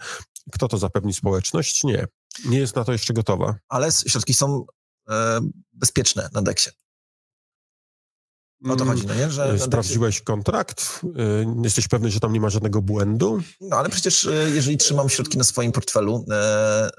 [0.51, 1.83] Kto to zapewni społeczność?
[1.83, 2.07] Nie.
[2.45, 3.55] Nie jest na to jeszcze gotowa.
[3.69, 4.65] Ale środki są
[5.09, 5.39] e,
[5.73, 6.69] bezpieczne na deksie.
[8.65, 9.32] O to chodzi, no nie?
[9.32, 11.02] Że mm, Sprawdziłeś kontrakt?
[11.04, 13.41] Y, jesteś pewny, że tam nie ma żadnego błędu?
[13.62, 16.89] No ale przecież y, jeżeli trzymam środki na swoim portfelu, e,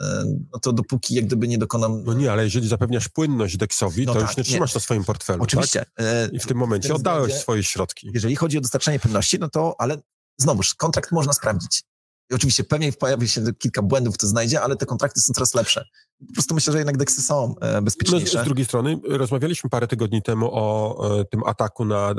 [0.53, 2.05] no to dopóki jak gdyby nie dokonam...
[2.05, 4.79] No nie, ale jeżeli zapewniasz płynność Dexowi, no to tak, już nie trzymasz nie.
[4.79, 5.85] na swoim portfelu, Oczywiście.
[5.95, 6.33] Tak?
[6.33, 8.11] I w tym momencie w tym oddałeś względzie, swoje środki.
[8.15, 9.99] Jeżeli chodzi o dostarczanie płynności, no to, ale
[10.39, 11.83] znowuż, kontrakt można sprawdzić.
[12.31, 15.85] I oczywiście pewnie pojawi się kilka błędów, to znajdzie, ale te kontrakty są coraz lepsze.
[16.29, 18.39] Po prostu myślę, że jednak deksy są e, bezpieczniejsze.
[18.39, 22.15] No, z drugiej strony rozmawialiśmy parę tygodni temu o e, tym ataku na e,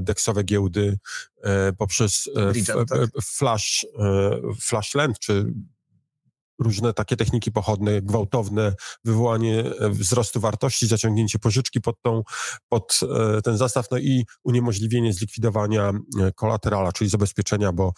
[0.00, 0.98] deksowe giełdy
[1.42, 2.98] e, poprzez e, tak?
[3.24, 5.52] flash, e, flashland, czy
[6.58, 12.22] różne takie techniki pochodne, gwałtowne wywołanie e, wzrostu wartości, zaciągnięcie pożyczki pod, tą,
[12.68, 13.00] pod
[13.36, 17.92] e, ten zastaw, no i uniemożliwienie zlikwidowania e, kolaterala, czyli zabezpieczenia, bo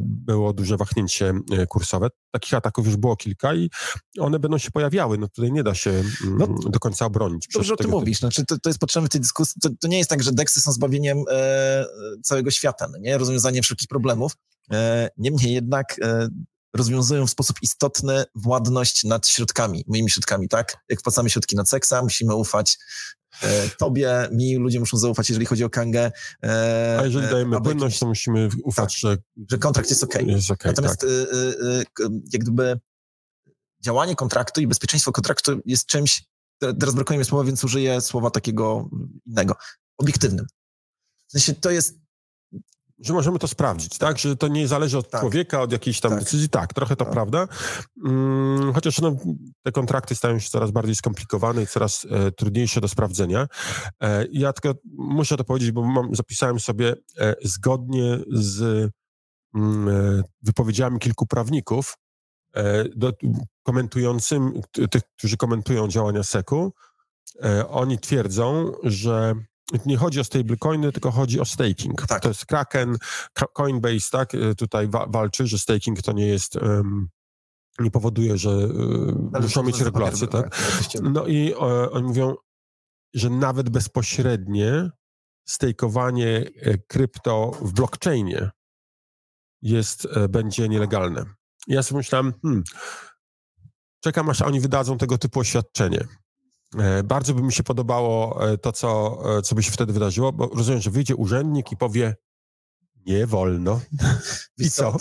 [0.00, 1.34] było duże wahnięcie
[1.68, 2.08] kursowe.
[2.30, 3.70] Takich ataków już było kilka i
[4.18, 5.18] one będą się pojawiały.
[5.18, 7.48] No tutaj nie da się mm, no, do końca obronić.
[7.54, 8.18] Dobrze o tym mówisz.
[8.18, 9.60] Znaczy, to, to jest potrzebne w tej dyskusji.
[9.62, 11.84] To, to, nie jest tak, że deksy są zbawieniem e,
[12.22, 13.18] całego świata, no nie?
[13.18, 14.32] rozwiązaniem wszelkich problemów.
[14.72, 16.28] E, niemniej jednak e,
[16.76, 20.76] rozwiązują w sposób istotny władność nad środkami, moimi środkami, tak?
[20.88, 22.78] Jak wpłacamy środki na seksa, musimy ufać
[23.42, 26.12] e, tobie, mi, ludzie muszą zaufać, jeżeli chodzi o Kangę.
[26.44, 29.16] E, A jeżeli dajemy e, płynność, to musimy ufać, tak, że...
[29.50, 30.14] Że kontrakt jest ok.
[30.14, 31.10] Okay Natomiast tak.
[31.10, 32.80] e, e, jak gdyby
[33.80, 36.24] działanie kontraktu i bezpieczeństwo kontraktu jest czymś,
[36.58, 38.90] teraz brakuje mi słowa, więc użyję słowa takiego
[39.26, 39.56] innego,
[39.98, 40.46] obiektywnym.
[41.28, 41.98] W sensie to jest
[43.00, 44.18] że możemy to sprawdzić, tak?
[44.18, 45.20] Że to nie zależy od tak.
[45.20, 46.20] człowieka, od jakiejś tam tak.
[46.20, 46.48] decyzji.
[46.48, 47.12] Tak, trochę to tak.
[47.12, 47.48] prawda.
[48.02, 49.16] Hmm, chociaż no,
[49.62, 53.46] te kontrakty stają się coraz bardziej skomplikowane i coraz e, trudniejsze do sprawdzenia.
[54.02, 58.90] E, ja tylko muszę to powiedzieć, bo mam, zapisałem sobie e, zgodnie z
[59.54, 61.96] mm, e, wypowiedziami kilku prawników
[62.54, 63.12] e, do,
[63.62, 64.60] komentującym,
[64.90, 66.72] tych, którzy komentują działania SEC-u,
[67.44, 69.34] e, oni twierdzą, że
[69.86, 72.06] nie chodzi o stablecoiny, tylko chodzi o staking.
[72.06, 72.22] Tak.
[72.22, 72.96] To jest Kraken,
[73.52, 76.56] Coinbase, tak, y, tutaj wa walczy, że staking to nie jest...
[76.56, 77.08] Um,
[77.78, 80.56] nie powoduje, że y, muszą mieć regulacje, tak?
[80.56, 81.56] tak no i e,
[81.90, 82.34] oni mówią,
[83.14, 84.90] że nawet bezpośrednie
[85.48, 86.50] stejkowanie
[86.88, 88.50] krypto w blockchainie
[89.62, 91.24] jest, będzie nielegalne.
[91.66, 92.64] Ja sobie myślałem, hmm,
[94.00, 96.04] czekam aż oni wydadzą tego typu oświadczenie.
[96.78, 100.32] E, bardzo by mi się podobało e, to, co, e, co by się wtedy wydarzyło,
[100.32, 102.16] bo rozumiem, że wyjdzie urzędnik i powie
[103.06, 103.80] nie wolno.
[104.58, 104.96] I co?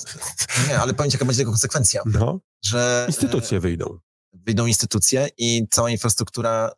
[0.67, 2.01] Nie, ale powiem jaka będzie tego konsekwencja.
[2.05, 3.99] No, że instytucje wyjdą.
[4.33, 6.71] Wyjdą instytucje i cała infrastruktura,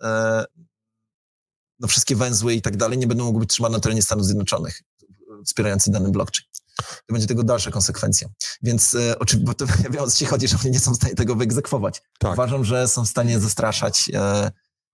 [1.79, 4.81] no wszystkie węzły i tak dalej nie będą mogły być trzymane na terenie Stanów Zjednoczonych,
[5.45, 6.47] wspierający dany blockchain.
[6.77, 8.29] To będzie tego dalsza konsekwencja.
[8.61, 10.95] Więc oczywiście, bo to ja wiem, o co ci chodzi, że oni nie są w
[10.95, 12.01] stanie tego wyegzekwować.
[12.19, 12.33] Tak.
[12.33, 14.11] Uważam, że są w stanie zastraszać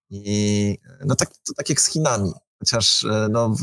[0.09, 3.55] i no tak, tak jak z Chinami, chociaż e, no,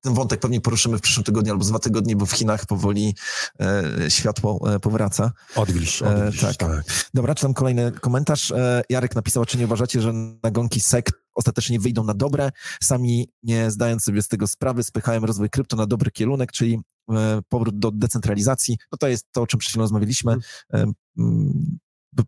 [0.00, 3.14] ten wątek pewnie poruszymy w przyszłym tygodniu albo za dwa tygodnie, bo w Chinach powoli
[3.60, 5.32] e, światło e, powraca.
[5.56, 6.56] Odwilż, odwilż e, tak.
[6.56, 6.84] tak.
[7.14, 8.50] Dobra, czytam kolejny komentarz.
[8.50, 12.50] E, Jarek napisał, czy nie uważacie, że nagonki SEC ostatecznie wyjdą na dobre,
[12.82, 16.80] sami nie zdając sobie z tego sprawy, spychają rozwój krypto na dobry kierunek, czyli
[17.12, 18.78] e, powrót do decentralizacji.
[18.92, 20.36] No to jest to, o czym przed chwilą rozmawialiśmy.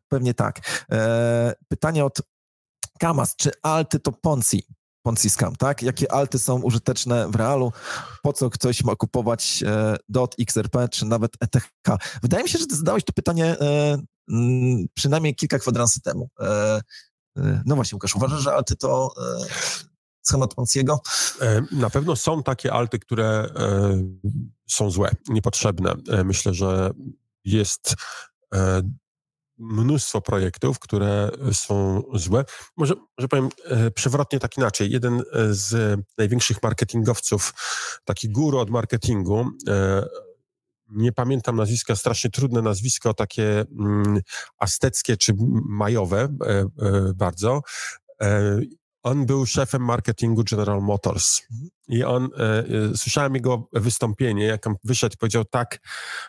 [0.09, 0.87] Pewnie tak.
[1.69, 2.21] Pytanie od
[3.01, 4.63] Kamas, czy alty to Ponzi?
[5.03, 5.83] Ponzi scam, tak?
[5.83, 7.73] Jakie alty są użyteczne w realu?
[8.23, 11.69] Po co ktoś ma kupować e, DOT, XRP, czy nawet ETH?
[12.23, 16.29] Wydaje mi się, że ty zadałeś to pytanie e, m, mm, przynajmniej kilka kwadransy temu.
[16.41, 16.81] E,
[17.37, 19.47] e, no właśnie, Łukasz, uważasz, że alty to e,
[20.23, 21.01] schemat Ponziego?
[21.41, 23.49] E, na pewno są takie alty, które
[24.69, 25.95] są złe, niepotrzebne.
[26.25, 26.91] Myślę, że
[27.45, 27.95] jest
[29.61, 32.45] mnóstwo projektów, które są złe.
[32.77, 34.91] Może, może powiem e, przewrotnie tak inaczej.
[34.91, 37.55] Jeden z największych marketingowców,
[38.05, 40.07] taki guru od marketingu, e,
[40.89, 44.21] nie pamiętam nazwiska, strasznie trudne nazwisko, takie mm,
[44.59, 45.33] azteckie czy
[45.69, 46.65] majowe e,
[47.15, 47.63] bardzo.
[49.03, 51.41] On był szefem marketingu General Motors
[51.89, 52.29] i on,
[52.97, 55.79] słyszałem jego wystąpienie, jak on wyszedł, powiedział tak,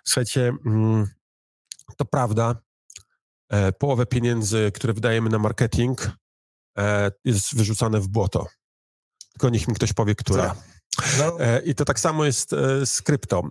[0.03, 1.07] słuchajcie, mm,
[1.97, 2.70] to prawda, E,
[3.79, 6.11] połowę pieniędzy, które wydajemy na marketing,
[6.77, 8.47] e, jest wyrzucane w błoto.
[9.31, 10.43] Tylko niech mi ktoś powie, które.
[10.43, 10.57] Tak.
[11.19, 11.39] No.
[11.39, 12.49] E, I to tak samo jest
[12.85, 13.43] z krypto.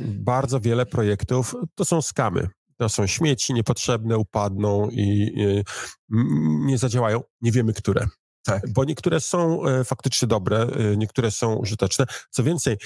[0.00, 2.48] Bardzo wiele projektów to są skamy.
[2.76, 5.32] To są śmieci niepotrzebne, upadną i
[6.66, 7.22] nie zadziałają.
[7.40, 8.06] Nie wiemy, które.
[8.44, 8.72] Tak.
[8.72, 12.06] Bo niektóre są faktycznie dobre, niektóre są użyteczne.
[12.30, 12.76] Co więcej,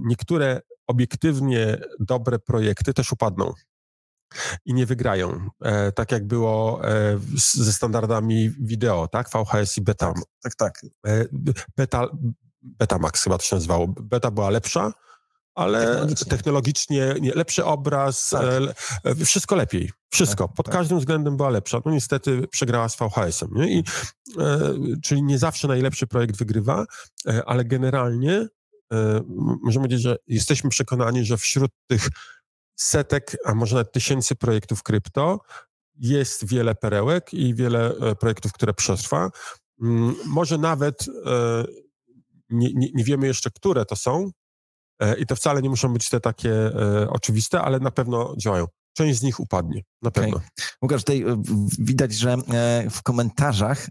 [0.00, 3.52] niektóre obiektywnie dobre projekty też upadną
[4.64, 5.48] i nie wygrają.
[5.62, 7.18] E, tak jak było e,
[7.54, 9.30] ze standardami wideo, tak?
[9.30, 10.14] VHS i beta.
[10.42, 10.80] Tak, tak.
[10.80, 10.90] tak.
[11.06, 11.24] E,
[11.76, 12.08] beta,
[12.66, 13.88] Betamax chyba to się nazywało.
[13.88, 14.92] Beta była lepsza,
[15.54, 18.42] ale technologicznie, technologicznie nie, lepszy obraz, tak.
[19.04, 19.90] e, wszystko lepiej.
[20.12, 20.46] Wszystko.
[20.48, 20.74] Tak, Pod tak.
[20.74, 21.80] każdym względem była lepsza.
[21.84, 23.50] No niestety przegrała z VHS-em.
[23.54, 23.72] Nie?
[23.72, 23.84] I,
[24.38, 26.84] e, czyli nie zawsze najlepszy projekt wygrywa,
[27.28, 28.48] e, ale generalnie
[29.62, 32.08] możemy powiedzieć, że jesteśmy przekonani, że wśród tych
[32.76, 35.40] setek, a może nawet tysięcy projektów krypto.
[35.98, 39.30] Jest wiele perełek i wiele e, projektów, które przetrwa.
[39.82, 41.64] Mm, może nawet e,
[42.50, 44.30] nie, nie, nie wiemy jeszcze, które to są,
[45.00, 46.72] e, i to wcale nie muszą być te takie
[47.08, 48.66] oczywiste, ale na pewno działają.
[48.92, 50.36] Część z nich upadnie, na pewno.
[50.36, 50.48] Okay.
[50.82, 51.24] Łukasz, tutaj
[51.78, 52.36] widać, że
[52.90, 53.88] w komentarzach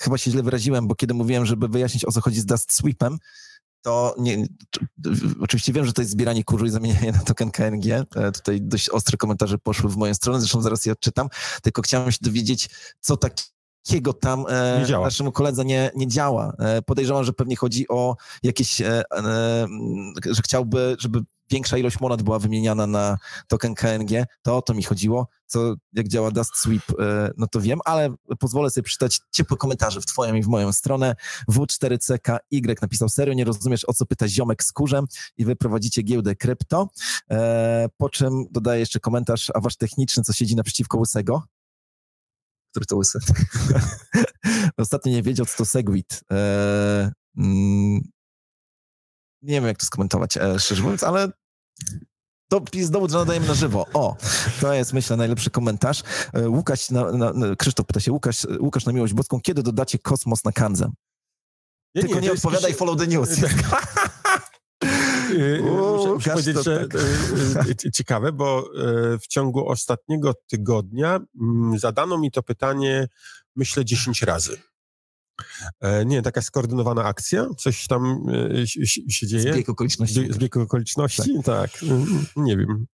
[0.00, 3.18] chyba się źle wyraziłem, bo kiedy mówiłem, żeby wyjaśnić o co chodzi z Dust Sweepem,
[3.86, 4.46] to nie,
[5.40, 7.86] oczywiście wiem, że to jest zbieranie kurzu i zamienianie na token KNG.
[8.16, 11.28] E, tutaj dość ostre komentarze poszły w moją stronę, zresztą zaraz je odczytam,
[11.62, 12.68] tylko chciałem się dowiedzieć,
[13.00, 16.52] co takiego tam e, naszemu koledze nie, nie działa.
[16.58, 19.04] E, podejrzewam, że pewnie chodzi o jakieś, e,
[20.30, 24.82] że chciałby, żeby większa ilość monet była wymieniana na token KNG, to o to mi
[24.82, 25.28] chodziło.
[25.46, 30.00] Co, jak działa Dust Sweep, e, no to wiem, ale pozwolę sobie przeczytać ciepłe komentarze
[30.00, 31.14] w twoją i w moją stronę.
[31.50, 35.06] W4CKY napisał, serio nie rozumiesz, o co pyta ziomek z kurzem
[35.36, 36.88] i wy prowadzicie giełdę krypto.
[37.30, 41.42] E, po czym dodaję jeszcze komentarz, a wasz techniczny, co siedzi naprzeciwko łysego?
[42.70, 43.18] Który to łysy?
[44.76, 46.20] Ostatnio nie wiedział, co to Segwit.
[46.32, 48.00] E, mm,
[49.46, 51.28] nie wiem, jak to skomentować, e, szczerze mówiąc, ale
[52.48, 53.86] to jest dowód, że nadajemy na żywo.
[53.94, 54.16] O,
[54.60, 56.02] to jest, myślę, najlepszy komentarz.
[56.32, 60.44] E, Łukasz, na, na, Krzysztof pyta się, Łukasz, Łukasz na miłość boską, kiedy dodacie kosmos
[60.44, 60.90] na kanzę?
[61.94, 63.28] Tylko nie, nie odpowiadaj, follow the news.
[65.30, 66.88] Y, muszę, muszę powiedzieć, że
[67.54, 67.92] tak.
[67.92, 68.70] ciekawe, bo
[69.22, 73.08] w ciągu ostatniego tygodnia mm, zadano mi to pytanie,
[73.56, 74.56] myślę, 10 razy.
[75.80, 78.26] E, nie, taka skoordynowana akcja, coś tam
[78.62, 79.52] e, się dzieje.
[79.52, 80.32] Zbieg okoliczności.
[80.32, 81.70] Zbieg okoliczności, tak.
[81.70, 81.82] tak.
[82.36, 82.86] Nie wiem.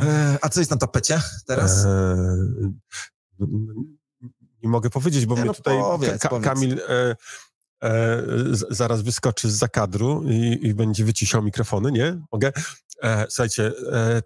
[0.00, 1.86] E, a co jest na tapecie teraz?
[4.64, 7.16] i mogę powiedzieć, bo nie, mnie no tutaj powiedz, Ka Kamil e,
[7.82, 8.22] e,
[8.70, 12.20] zaraz wyskoczy z zakadru i, i będzie wyciszał mikrofony, nie?
[12.32, 12.52] Mogę?
[13.02, 13.72] E, słuchajcie,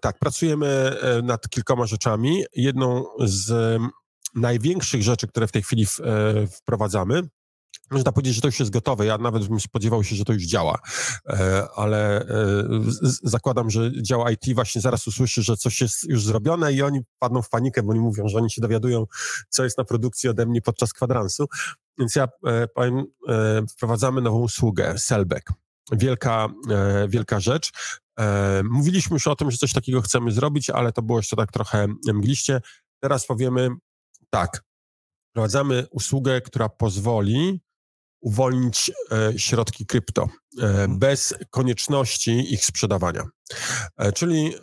[0.01, 2.43] tak, pracujemy nad kilkoma rzeczami.
[2.55, 3.79] Jedną z
[4.35, 5.99] największych rzeczy, które w tej chwili w,
[6.51, 7.21] wprowadzamy,
[7.91, 9.05] można powiedzieć, że to już jest gotowe.
[9.05, 10.79] Ja nawet bym spodziewał się, że to już działa,
[11.29, 12.25] e, ale e,
[13.23, 17.41] zakładam, że dział IT właśnie zaraz usłyszy, że coś jest już zrobione i oni padną
[17.41, 19.05] w panikę, bo oni mówią, że oni się dowiadują,
[19.49, 21.45] co jest na produkcji ode mnie podczas kwadransu.
[21.97, 22.27] Więc ja
[22.75, 23.05] powiem,
[23.71, 25.53] wprowadzamy nową usługę, Sellback.
[25.91, 26.47] Wielka,
[27.07, 27.71] wielka rzecz.
[28.63, 31.87] Mówiliśmy już o tym, że coś takiego chcemy zrobić, ale to było jeszcze tak trochę
[32.13, 32.61] mgliście.
[32.99, 33.69] Teraz powiemy
[34.29, 34.63] tak,
[35.29, 37.61] wprowadzamy usługę, która pozwoli
[38.21, 40.29] uwolnić e, środki krypto
[40.61, 43.23] e, bez konieczności ich sprzedawania.
[43.97, 44.53] E, czyli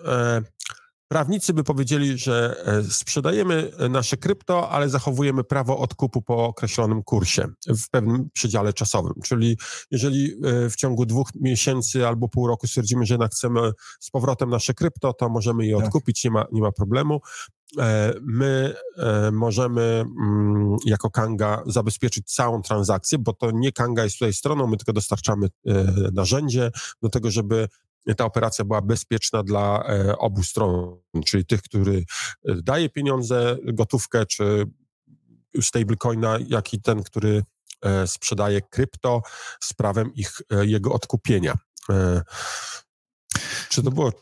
[1.08, 7.90] prawnicy by powiedzieli, że sprzedajemy nasze krypto, ale zachowujemy prawo odkupu po określonym kursie w
[7.90, 9.12] pewnym przedziale czasowym.
[9.24, 9.58] Czyli
[9.90, 10.36] jeżeli
[10.70, 15.12] w ciągu dwóch miesięcy albo pół roku stwierdzimy, że jednak chcemy z powrotem nasze krypto,
[15.12, 15.86] to możemy je tak.
[15.86, 17.20] odkupić, nie ma, nie ma problemu.
[17.80, 24.18] E, my e, możemy mm, jako Kanga zabezpieczyć całą transakcję, bo to nie Kanga jest
[24.18, 25.72] tutaj stroną, my tylko dostarczamy e,
[26.12, 26.70] narzędzie
[27.02, 27.68] do tego, żeby
[28.16, 29.84] ta operacja była bezpieczna dla
[30.18, 32.04] obu stron, czyli tych, który
[32.44, 34.64] daje pieniądze, gotówkę czy
[35.60, 37.42] stablecoina, jak i ten, który
[38.06, 39.22] sprzedaje krypto
[39.60, 41.58] z prawem ich, jego odkupienia.
[43.68, 44.12] Czy to było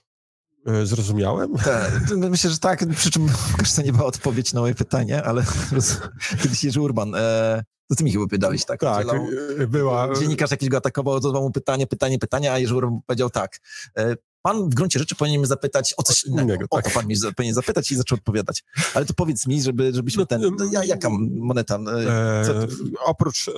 [0.85, 1.55] zrozumiałem?
[1.55, 1.93] Tak,
[2.31, 3.29] myślę, że tak, przy czym
[3.77, 5.45] to nie była odpowiedź na moje pytanie, ale
[6.43, 8.81] kiedyś Jerzy Urban, e, to ty mi chyba pytałeś, tak?
[8.81, 9.27] Tak, Udzielał,
[9.59, 10.09] e, była.
[10.21, 13.61] Dziennikarz jakiś go atakował, zadał mu pytanie, pytanie, pytanie, a Jerzy Urban powiedział tak.
[13.99, 16.43] E, pan w gruncie rzeczy powinien mnie zapytać o coś innego.
[16.43, 16.87] innego tak.
[16.87, 18.65] O to pan mnie powinien zapytać i zaczął odpowiadać.
[18.95, 20.41] Ale to powiedz mi, żeby, żebyśmy no, ten...
[20.73, 21.79] No, jaka moneta?
[22.07, 22.67] E,
[23.05, 23.53] oprócz e,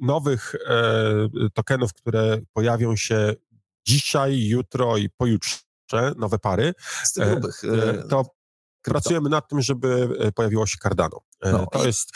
[0.00, 0.54] nowych
[1.54, 3.34] tokenów, które pojawią się
[3.86, 5.56] dzisiaj, jutro i pojutrze,
[6.16, 6.72] nowe pary,
[7.18, 8.24] e, grubych, e, to
[8.84, 11.20] pracujemy nad tym, żeby e, pojawiło się Cardano.
[11.42, 12.10] No, to jest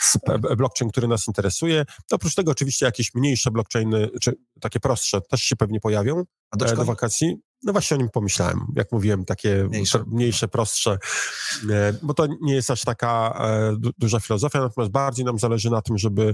[0.57, 1.85] blockchain, który nas interesuje.
[2.11, 6.85] Oprócz tego oczywiście jakieś mniejsze blockchainy, czy takie prostsze też się pewnie pojawią A do
[6.85, 7.35] wakacji.
[7.63, 10.97] No właśnie o nim pomyślałem, jak mówiłem, takie mniejsze, mniejsze prostsze,
[12.01, 13.41] bo to nie jest aż taka
[13.97, 16.33] duża filozofia, natomiast bardziej nam zależy na tym, żeby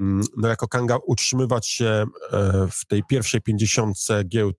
[0.00, 2.04] mm, no jako Kanga utrzymywać się
[2.70, 3.96] w tej pierwszej 50
[4.28, 4.58] giełd,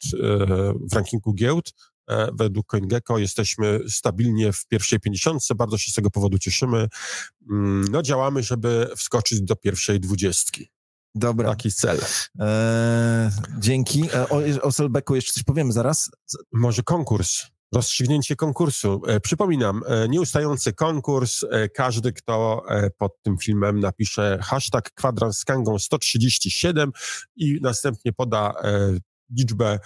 [0.92, 1.99] w rankingu giełd, E,
[2.34, 5.42] według CoinGecko jesteśmy stabilnie w pierwszej 50.
[5.56, 6.88] Bardzo się z tego powodu cieszymy.
[7.52, 10.70] Mm, no, działamy, żeby wskoczyć do pierwszej dwudziestki.
[11.16, 11.50] Dobra.
[11.50, 12.00] Taki cel.
[12.40, 13.30] Eee,
[13.60, 14.04] dzięki.
[14.14, 16.10] E, o, o Selbecku jeszcze coś powiemy zaraz.
[16.54, 17.46] Może konkurs.
[17.74, 19.02] Rozstrzygnięcie konkursu.
[19.08, 21.44] E, przypominam, e, nieustający konkurs.
[21.52, 26.92] E, każdy, kto e, pod tym filmem napisze hashtag kwadrans z kangą 137
[27.36, 28.54] i następnie poda
[29.38, 29.80] liczbę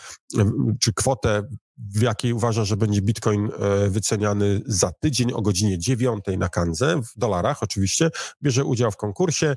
[0.79, 1.43] czy kwotę
[1.77, 7.01] w jakiej uważa, że będzie bitcoin e, wyceniany za tydzień o godzinie 9 na Kanze,
[7.01, 8.09] w dolarach oczywiście,
[8.41, 9.55] bierze udział w konkursie.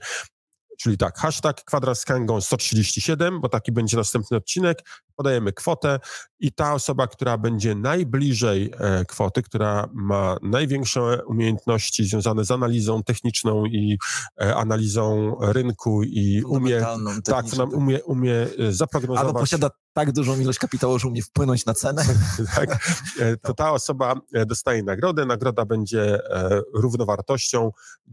[0.79, 4.79] Czyli tak, hashtag kwadrans z Kangą 137, bo taki będzie następny odcinek,
[5.17, 6.01] podajemy kwotę
[6.41, 13.03] i ta osoba, która będzie najbliżej e, kwoty, która ma największe umiejętności związane z analizą
[13.03, 13.99] techniczną i
[14.41, 16.87] e, analizą rynku i umie,
[17.25, 19.27] tak, umie, umie zaprognozować.
[19.27, 22.05] Albo posiada tak dużą ilość kapitału, że umie wpłynąć na cenę.
[22.57, 22.89] tak,
[23.21, 25.27] e, to ta osoba e, dostaje nagrodę.
[25.27, 27.71] Nagroda będzie e, równowartością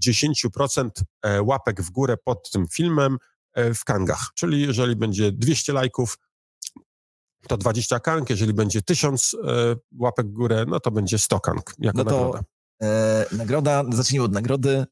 [0.07, 0.89] 10%
[1.41, 3.17] łapek w górę pod tym filmem
[3.75, 4.31] w kangach.
[4.36, 6.17] Czyli jeżeli będzie 200 lajków,
[7.47, 9.36] to 20 kang, jeżeli będzie 1000
[9.99, 12.43] łapek w górę, no to będzie 100 kang jako no to, nagroda.
[12.81, 14.86] E, nagroda, zacznijmy od nagrody.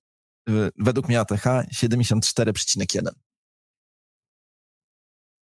[0.78, 3.10] Według mnie ATH 74,1.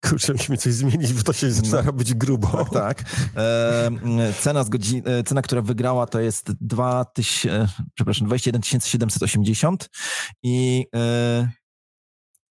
[0.10, 1.84] Kurczę, musimy coś zmienić, bo to się zaczyna no.
[1.84, 2.47] robić grubo.
[2.47, 3.03] Tak, tak.
[3.36, 3.91] E,
[4.39, 9.89] cena, z godzin, e, cena, która wygrała, to jest 2 tyś, e, przepraszam, 21 780
[10.43, 11.49] i e,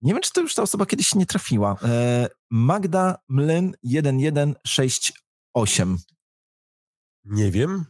[0.03, 1.77] nie wiem, czy to już ta osoba kiedyś nie trafiła.
[1.83, 5.99] E, Magda Mlyn 1168.
[7.25, 7.85] Nie wiem.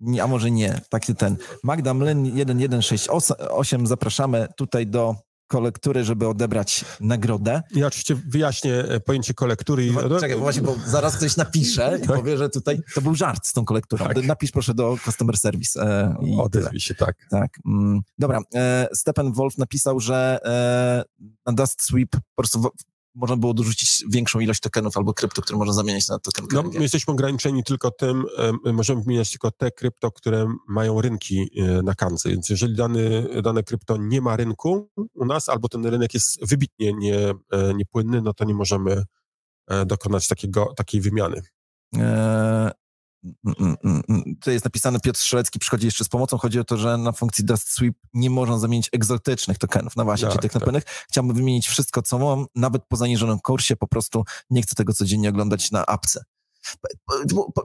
[0.00, 1.36] Nie, a może nie, taki ten.
[1.62, 7.62] Magda Mlyn 1168, zapraszamy tutaj do kolektury, żeby odebrać nagrodę.
[7.74, 9.92] Ja oczywiście wyjaśnię e, pojęcie kolektury.
[10.08, 12.16] No, czekaj, właśnie, bo zaraz ktoś napisze i tak?
[12.16, 14.06] powie, że tutaj to był żart z tą kolekturą.
[14.06, 14.24] Tak.
[14.24, 15.82] Napisz proszę do customer service.
[15.82, 17.16] E, i Odezwij się, tak.
[17.30, 17.58] Tak.
[17.66, 21.04] Mm, dobra, e, Stephen Wolf napisał, że e,
[21.46, 22.70] na Dust Sweep po prostu
[23.16, 26.82] można było dorzucić większą ilość tokenów albo krypto, które można zamieniać na token No, my
[26.82, 28.24] jesteśmy ograniczeni tylko tym,
[28.72, 33.62] możemy wymieniać tylko te krypto, które mają rynki e, na kance, więc jeżeli dany, dane
[33.62, 37.18] krypto nie ma rynku u nas, albo ten rynek jest wybitnie nie,
[37.52, 39.02] e, niepłynny, no to nie możemy
[39.68, 41.42] e, dokonać takiego, takiej wymiany.
[41.94, 42.70] Eee,
[44.40, 46.38] tutaj jest napisane Piotr Strzelecki przychodzi jeszcze z pomocą.
[46.38, 49.96] Chodzi o to, że na funkcji Dust Sweep nie można zamienić egzotycznych tokenów.
[49.96, 50.62] No właśnie, tak, tych tak.
[50.62, 50.84] napędnych.
[51.08, 53.76] Chciałbym wymienić wszystko, co mam, nawet po zaniżonym kursie.
[53.76, 56.24] Po prostu nie chcę tego codziennie oglądać na apce.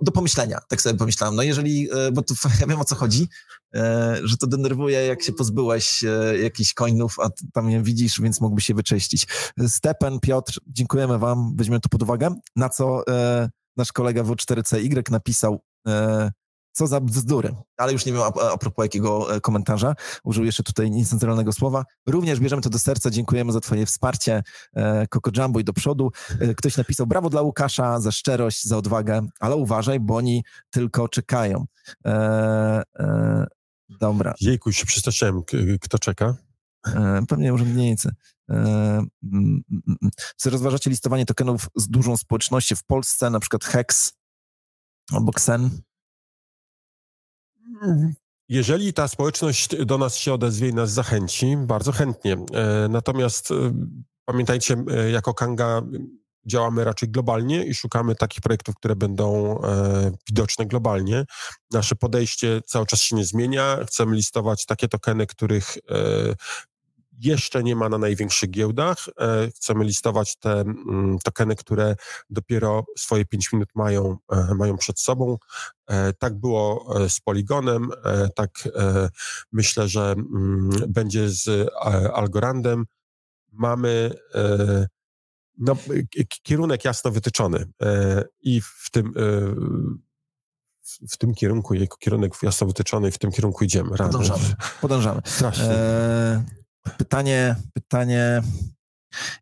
[0.01, 1.35] Do pomyślenia, tak sobie pomyślałem.
[1.35, 3.27] No jeżeli, e, bo tu ja wiem o co chodzi,
[3.75, 8.41] e, że to denerwuje, jak się pozbyłeś e, jakichś coinów, a tam je widzisz, więc
[8.41, 9.27] mógłby się wyczyścić.
[9.67, 12.35] Stepen, Piotr, dziękujemy wam, weźmiemy to pod uwagę.
[12.55, 13.03] Na co
[13.81, 16.31] nasz kolega W4CY napisał, e,
[16.71, 17.55] co za bzdury.
[17.77, 19.95] Ale już nie wiem a, a propos jakiego e, komentarza.
[20.23, 21.85] Użył jeszcze tutaj niecenzuralnego słowa.
[22.07, 23.09] Również bierzemy to do serca.
[23.09, 24.43] Dziękujemy za twoje wsparcie.
[24.75, 25.05] E,
[25.37, 26.11] Jumbo i do przodu.
[26.39, 31.07] E, ktoś napisał brawo dla Łukasza za szczerość, za odwagę, ale uważaj, bo oni tylko
[31.07, 31.65] czekają.
[32.05, 33.45] E, e,
[33.99, 34.33] dobra.
[34.41, 35.41] Jejku, się przestraszyłem.
[35.81, 36.35] Kto czeka?
[36.87, 38.11] E, pewnie urzędnicy.
[38.49, 39.05] E.
[40.37, 44.13] Czy rozważacie listowanie tokenów z dużą społecznością w Polsce, na przykład HEX
[45.11, 45.69] albo XEN?
[48.49, 52.33] Jeżeli ta społeczność do nas się odezwie i nas zachęci, bardzo chętnie.
[52.33, 53.49] E, natomiast
[54.25, 54.75] pamiętajcie,
[55.11, 55.81] jako Kanga
[56.45, 59.61] działamy raczej globalnie i szukamy takich projektów, które będą
[60.27, 61.25] widoczne globalnie.
[61.71, 63.77] Nasze podejście cały czas się nie zmienia.
[63.87, 65.77] Chcemy listować takie tokeny, których
[67.21, 68.97] jeszcze nie ma na największych giełdach.
[69.19, 71.95] E, chcemy listować te mm, tokeny, które
[72.29, 75.37] dopiero swoje 5 minut mają, e, mają przed sobą.
[75.87, 77.89] E, tak było z Poligonem,
[78.35, 78.49] tak
[79.51, 81.69] myślę, że mm, będzie z
[82.13, 82.85] Algorandem.
[83.51, 84.13] Mamy
[85.57, 85.77] no,
[86.43, 87.65] kierunek jasno wytyczony
[88.41, 89.13] i w tym
[91.09, 93.97] w tym kierunku, jego kierunek jasno wytyczony w tym kierunku idziemy.
[93.97, 94.55] Podążamy.
[94.81, 95.21] Podążamy.
[95.25, 95.69] Strasznie.
[95.69, 96.60] E,
[96.97, 98.41] Pytanie, pytanie,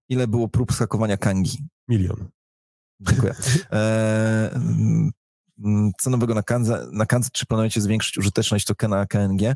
[0.09, 1.67] ile było prób skakowania kangi?
[1.87, 2.29] Milion.
[2.99, 3.35] Dziękuję.
[3.71, 9.55] E, mm, co nowego na Kanze, na Kanze, czy planujecie zwiększyć użyteczność tokena KNG?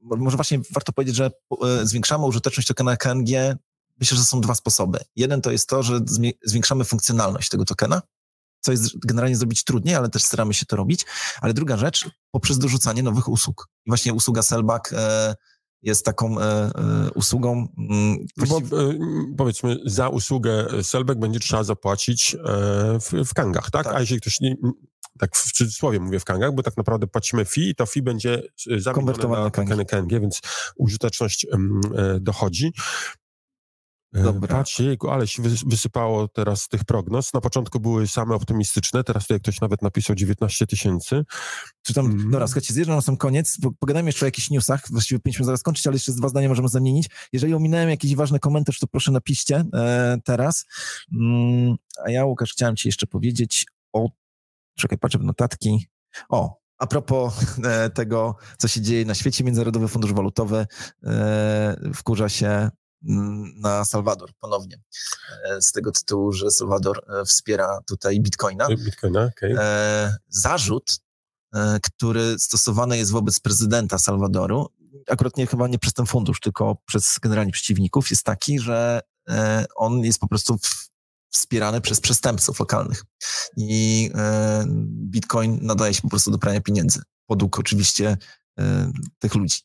[0.00, 1.30] Może właśnie warto powiedzieć, że
[1.64, 3.56] e, zwiększamy użyteczność tokena KNG.
[4.00, 4.98] Myślę, że są dwa sposoby.
[5.16, 6.00] Jeden to jest to, że
[6.42, 8.02] zwiększamy funkcjonalność tego tokena,
[8.60, 11.06] co jest generalnie zrobić trudniej, ale też staramy się to robić.
[11.40, 13.68] Ale druga rzecz, poprzez dorzucanie nowych usług.
[13.86, 15.34] I właśnie usługa Sellback e,
[15.82, 16.70] jest taką e, e,
[17.14, 17.68] usługą.
[17.78, 18.68] Mm, właściwie...
[18.68, 18.94] Bo, e,
[19.36, 22.38] powiedzmy, za usługę Selbek będzie trzeba zapłacić e,
[23.00, 23.84] w, w kangach, tak?
[23.84, 23.94] tak?
[23.94, 24.56] A jeśli ktoś nie,
[25.18, 28.42] tak w cudzysłowie mówię w kangach, bo tak naprawdę płacimy fee i to fee będzie
[28.76, 30.40] zamienione na tokeny KNG, więc
[30.76, 31.58] użyteczność e,
[32.20, 32.72] dochodzi.
[34.14, 34.56] E, Dobra.
[34.56, 37.34] Patrzcie, jejku, ale się wysypało teraz tych prognoz.
[37.34, 41.24] Na początku były same optymistyczne, teraz tutaj ktoś nawet napisał 19 tysięcy.
[41.82, 42.30] Czy tam, mm.
[42.30, 45.60] dobra, słuchajcie, zjeżdżam na sam koniec, bo pogadajmy jeszcze o jakichś newsach, właściwie powinniśmy zaraz
[45.60, 47.10] skończyć, ale jeszcze dwa zdania możemy zamienić.
[47.32, 50.64] Jeżeli ominąłem jakiś ważny komentarz, to proszę napiszcie e, teraz.
[51.12, 54.08] Mm, a ja, Łukasz, chciałem ci jeszcze powiedzieć o,
[54.78, 55.86] czekaj, patrzę w notatki.
[56.28, 57.34] O, a propos
[57.64, 60.66] e, tego, co się dzieje na świecie, Międzynarodowy Fundusz Walutowy
[61.04, 62.70] e, wkurza się
[63.54, 64.80] na Salwador ponownie.
[65.44, 68.68] E, z tego tytułu, że Salwador e, wspiera tutaj bitcoina.
[68.68, 69.56] Bitcoina, okay.
[69.58, 70.98] E, zarzut,
[71.82, 74.68] który stosowany jest wobec prezydenta Salwadoru,
[75.08, 79.00] akurat nie chyba nie przez ten fundusz, tylko przez generalnie przeciwników, jest taki, że
[79.76, 80.56] on jest po prostu
[81.30, 83.04] wspierany przez przestępców lokalnych.
[83.56, 84.10] I
[84.84, 87.02] bitcoin nadaje się po prostu do prania pieniędzy.
[87.26, 88.16] Podług oczywiście
[89.18, 89.62] tych ludzi.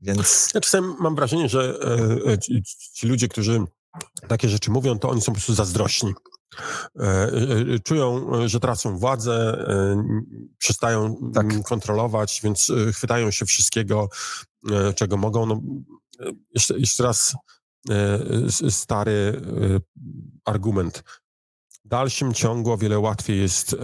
[0.00, 0.50] Więc...
[0.54, 2.62] Ja czasem mam wrażenie, że e, e, ci,
[2.94, 3.64] ci ludzie, którzy
[4.28, 6.14] takie rzeczy mówią, to oni są po prostu zazdrośni.
[7.00, 7.30] E,
[7.84, 9.66] czują, że tracą władzę,
[10.58, 11.46] przestają tak.
[11.64, 14.08] kontrolować, więc chwytają się wszystkiego,
[14.94, 15.46] czego mogą.
[15.46, 15.60] No,
[16.54, 17.34] jeszcze, jeszcze raz
[18.70, 19.42] stary
[20.44, 21.02] argument.
[21.84, 23.76] W dalszym ciągu o wiele łatwiej jest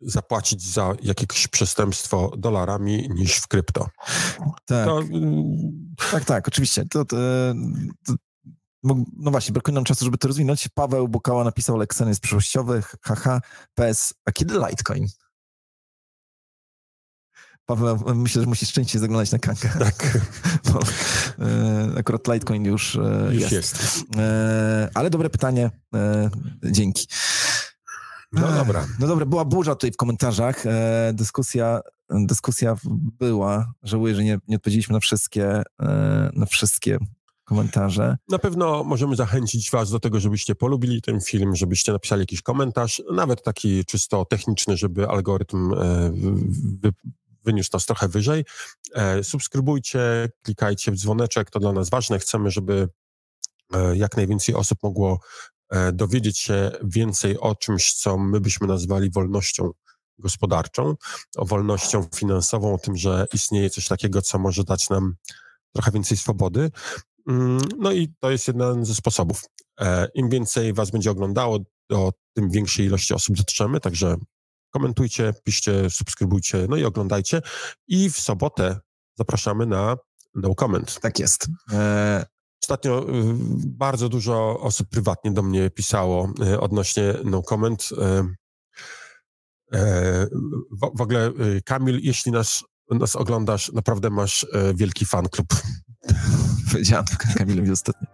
[0.00, 3.88] zapłacić za jakieś przestępstwo dolarami niż w krypto.
[4.64, 5.02] Tak, to,
[6.10, 6.84] tak, tak, oczywiście.
[6.90, 7.16] To, to,
[8.06, 8.14] to,
[9.16, 10.68] no właśnie, brakuje nam czasu, żeby to rozwinąć.
[10.74, 13.40] Paweł Bukała napisał lekcje jest przyszłościowych, haha,
[13.74, 15.06] PS, a kiedy Litecoin?
[17.66, 19.68] Paweł, myślę, że musisz częściej zaglądać na kankę.
[19.78, 20.18] Tak.
[20.72, 20.80] Bo,
[21.44, 23.54] e, akurat Litecoin już, e, już jest.
[23.80, 24.04] jest.
[24.16, 25.70] E, ale dobre pytanie.
[26.62, 27.06] Dzięki.
[28.32, 28.86] No dobra.
[28.98, 30.66] No dobra, była burza tutaj w komentarzach.
[30.66, 32.76] E, dyskusja, dyskusja
[33.18, 33.72] była.
[33.82, 36.98] Żałuję, że nie, nie odpowiedzieliśmy na wszystkie, e, na wszystkie
[37.44, 38.16] komentarze.
[38.28, 43.02] Na pewno możemy zachęcić Was do tego, żebyście polubili ten film, żebyście napisali jakiś komentarz,
[43.12, 46.12] nawet taki czysto techniczny, żeby algorytm e,
[47.44, 48.44] wyniósł nas trochę wyżej.
[48.94, 52.18] E, subskrybujcie, klikajcie w dzwoneczek, to dla nas ważne.
[52.18, 52.88] Chcemy, żeby
[53.74, 55.20] e, jak najwięcej osób mogło
[55.92, 59.70] dowiedzieć się więcej o czymś, co my byśmy nazwali wolnością
[60.18, 60.94] gospodarczą,
[61.36, 65.14] o wolnością finansową, o tym, że istnieje coś takiego, co może dać nam
[65.72, 66.70] trochę więcej swobody.
[67.28, 69.42] Mm, no i to jest jeden ze sposobów.
[69.80, 74.16] E, Im więcej was będzie oglądało, to tym większej ilości osób dotrzemy, także
[74.70, 77.42] komentujcie, piszcie, subskrybujcie, no i oglądajcie.
[77.88, 78.80] I w sobotę
[79.18, 79.96] zapraszamy na
[80.34, 81.00] No Comment.
[81.00, 81.46] Tak jest.
[82.62, 83.34] Ostatnio y,
[83.66, 87.88] bardzo dużo osób prywatnie do mnie pisało y, odnośnie No Comment.
[89.72, 90.26] E,
[90.94, 95.46] w, ogóle, y, Kamil, jeśli nas, nas oglądasz, naprawdę masz wielki fan klub.
[96.72, 97.04] Powiedziałam
[97.36, 98.08] Kamilowi ostatnio.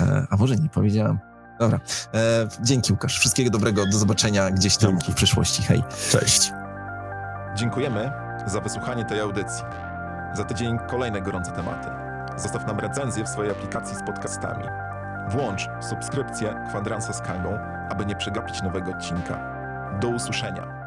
[0.00, 1.18] E, a może nie powiedziałam.
[1.60, 1.80] Dobra.
[2.14, 3.18] E, dzięki Łukasz.
[3.18, 3.86] Wszystkiego dobrego.
[3.86, 5.12] Do zobaczenia gdzieś tam dzięki.
[5.12, 5.62] w przyszłości.
[5.62, 5.82] Hej.
[6.10, 6.52] Cześć.
[7.56, 8.12] Dziękujemy
[8.46, 9.62] za wysłuchanie tej audycji.
[10.34, 12.07] Za tydzień kolejne gorące tematy.
[12.38, 14.64] Zostaw nam recenzję w swojej aplikacji z podcastami.
[15.28, 17.58] Włącz subskrypcję Kwadransa z Kangą,
[17.90, 19.38] aby nie przegapić nowego odcinka.
[20.00, 20.77] Do usłyszenia.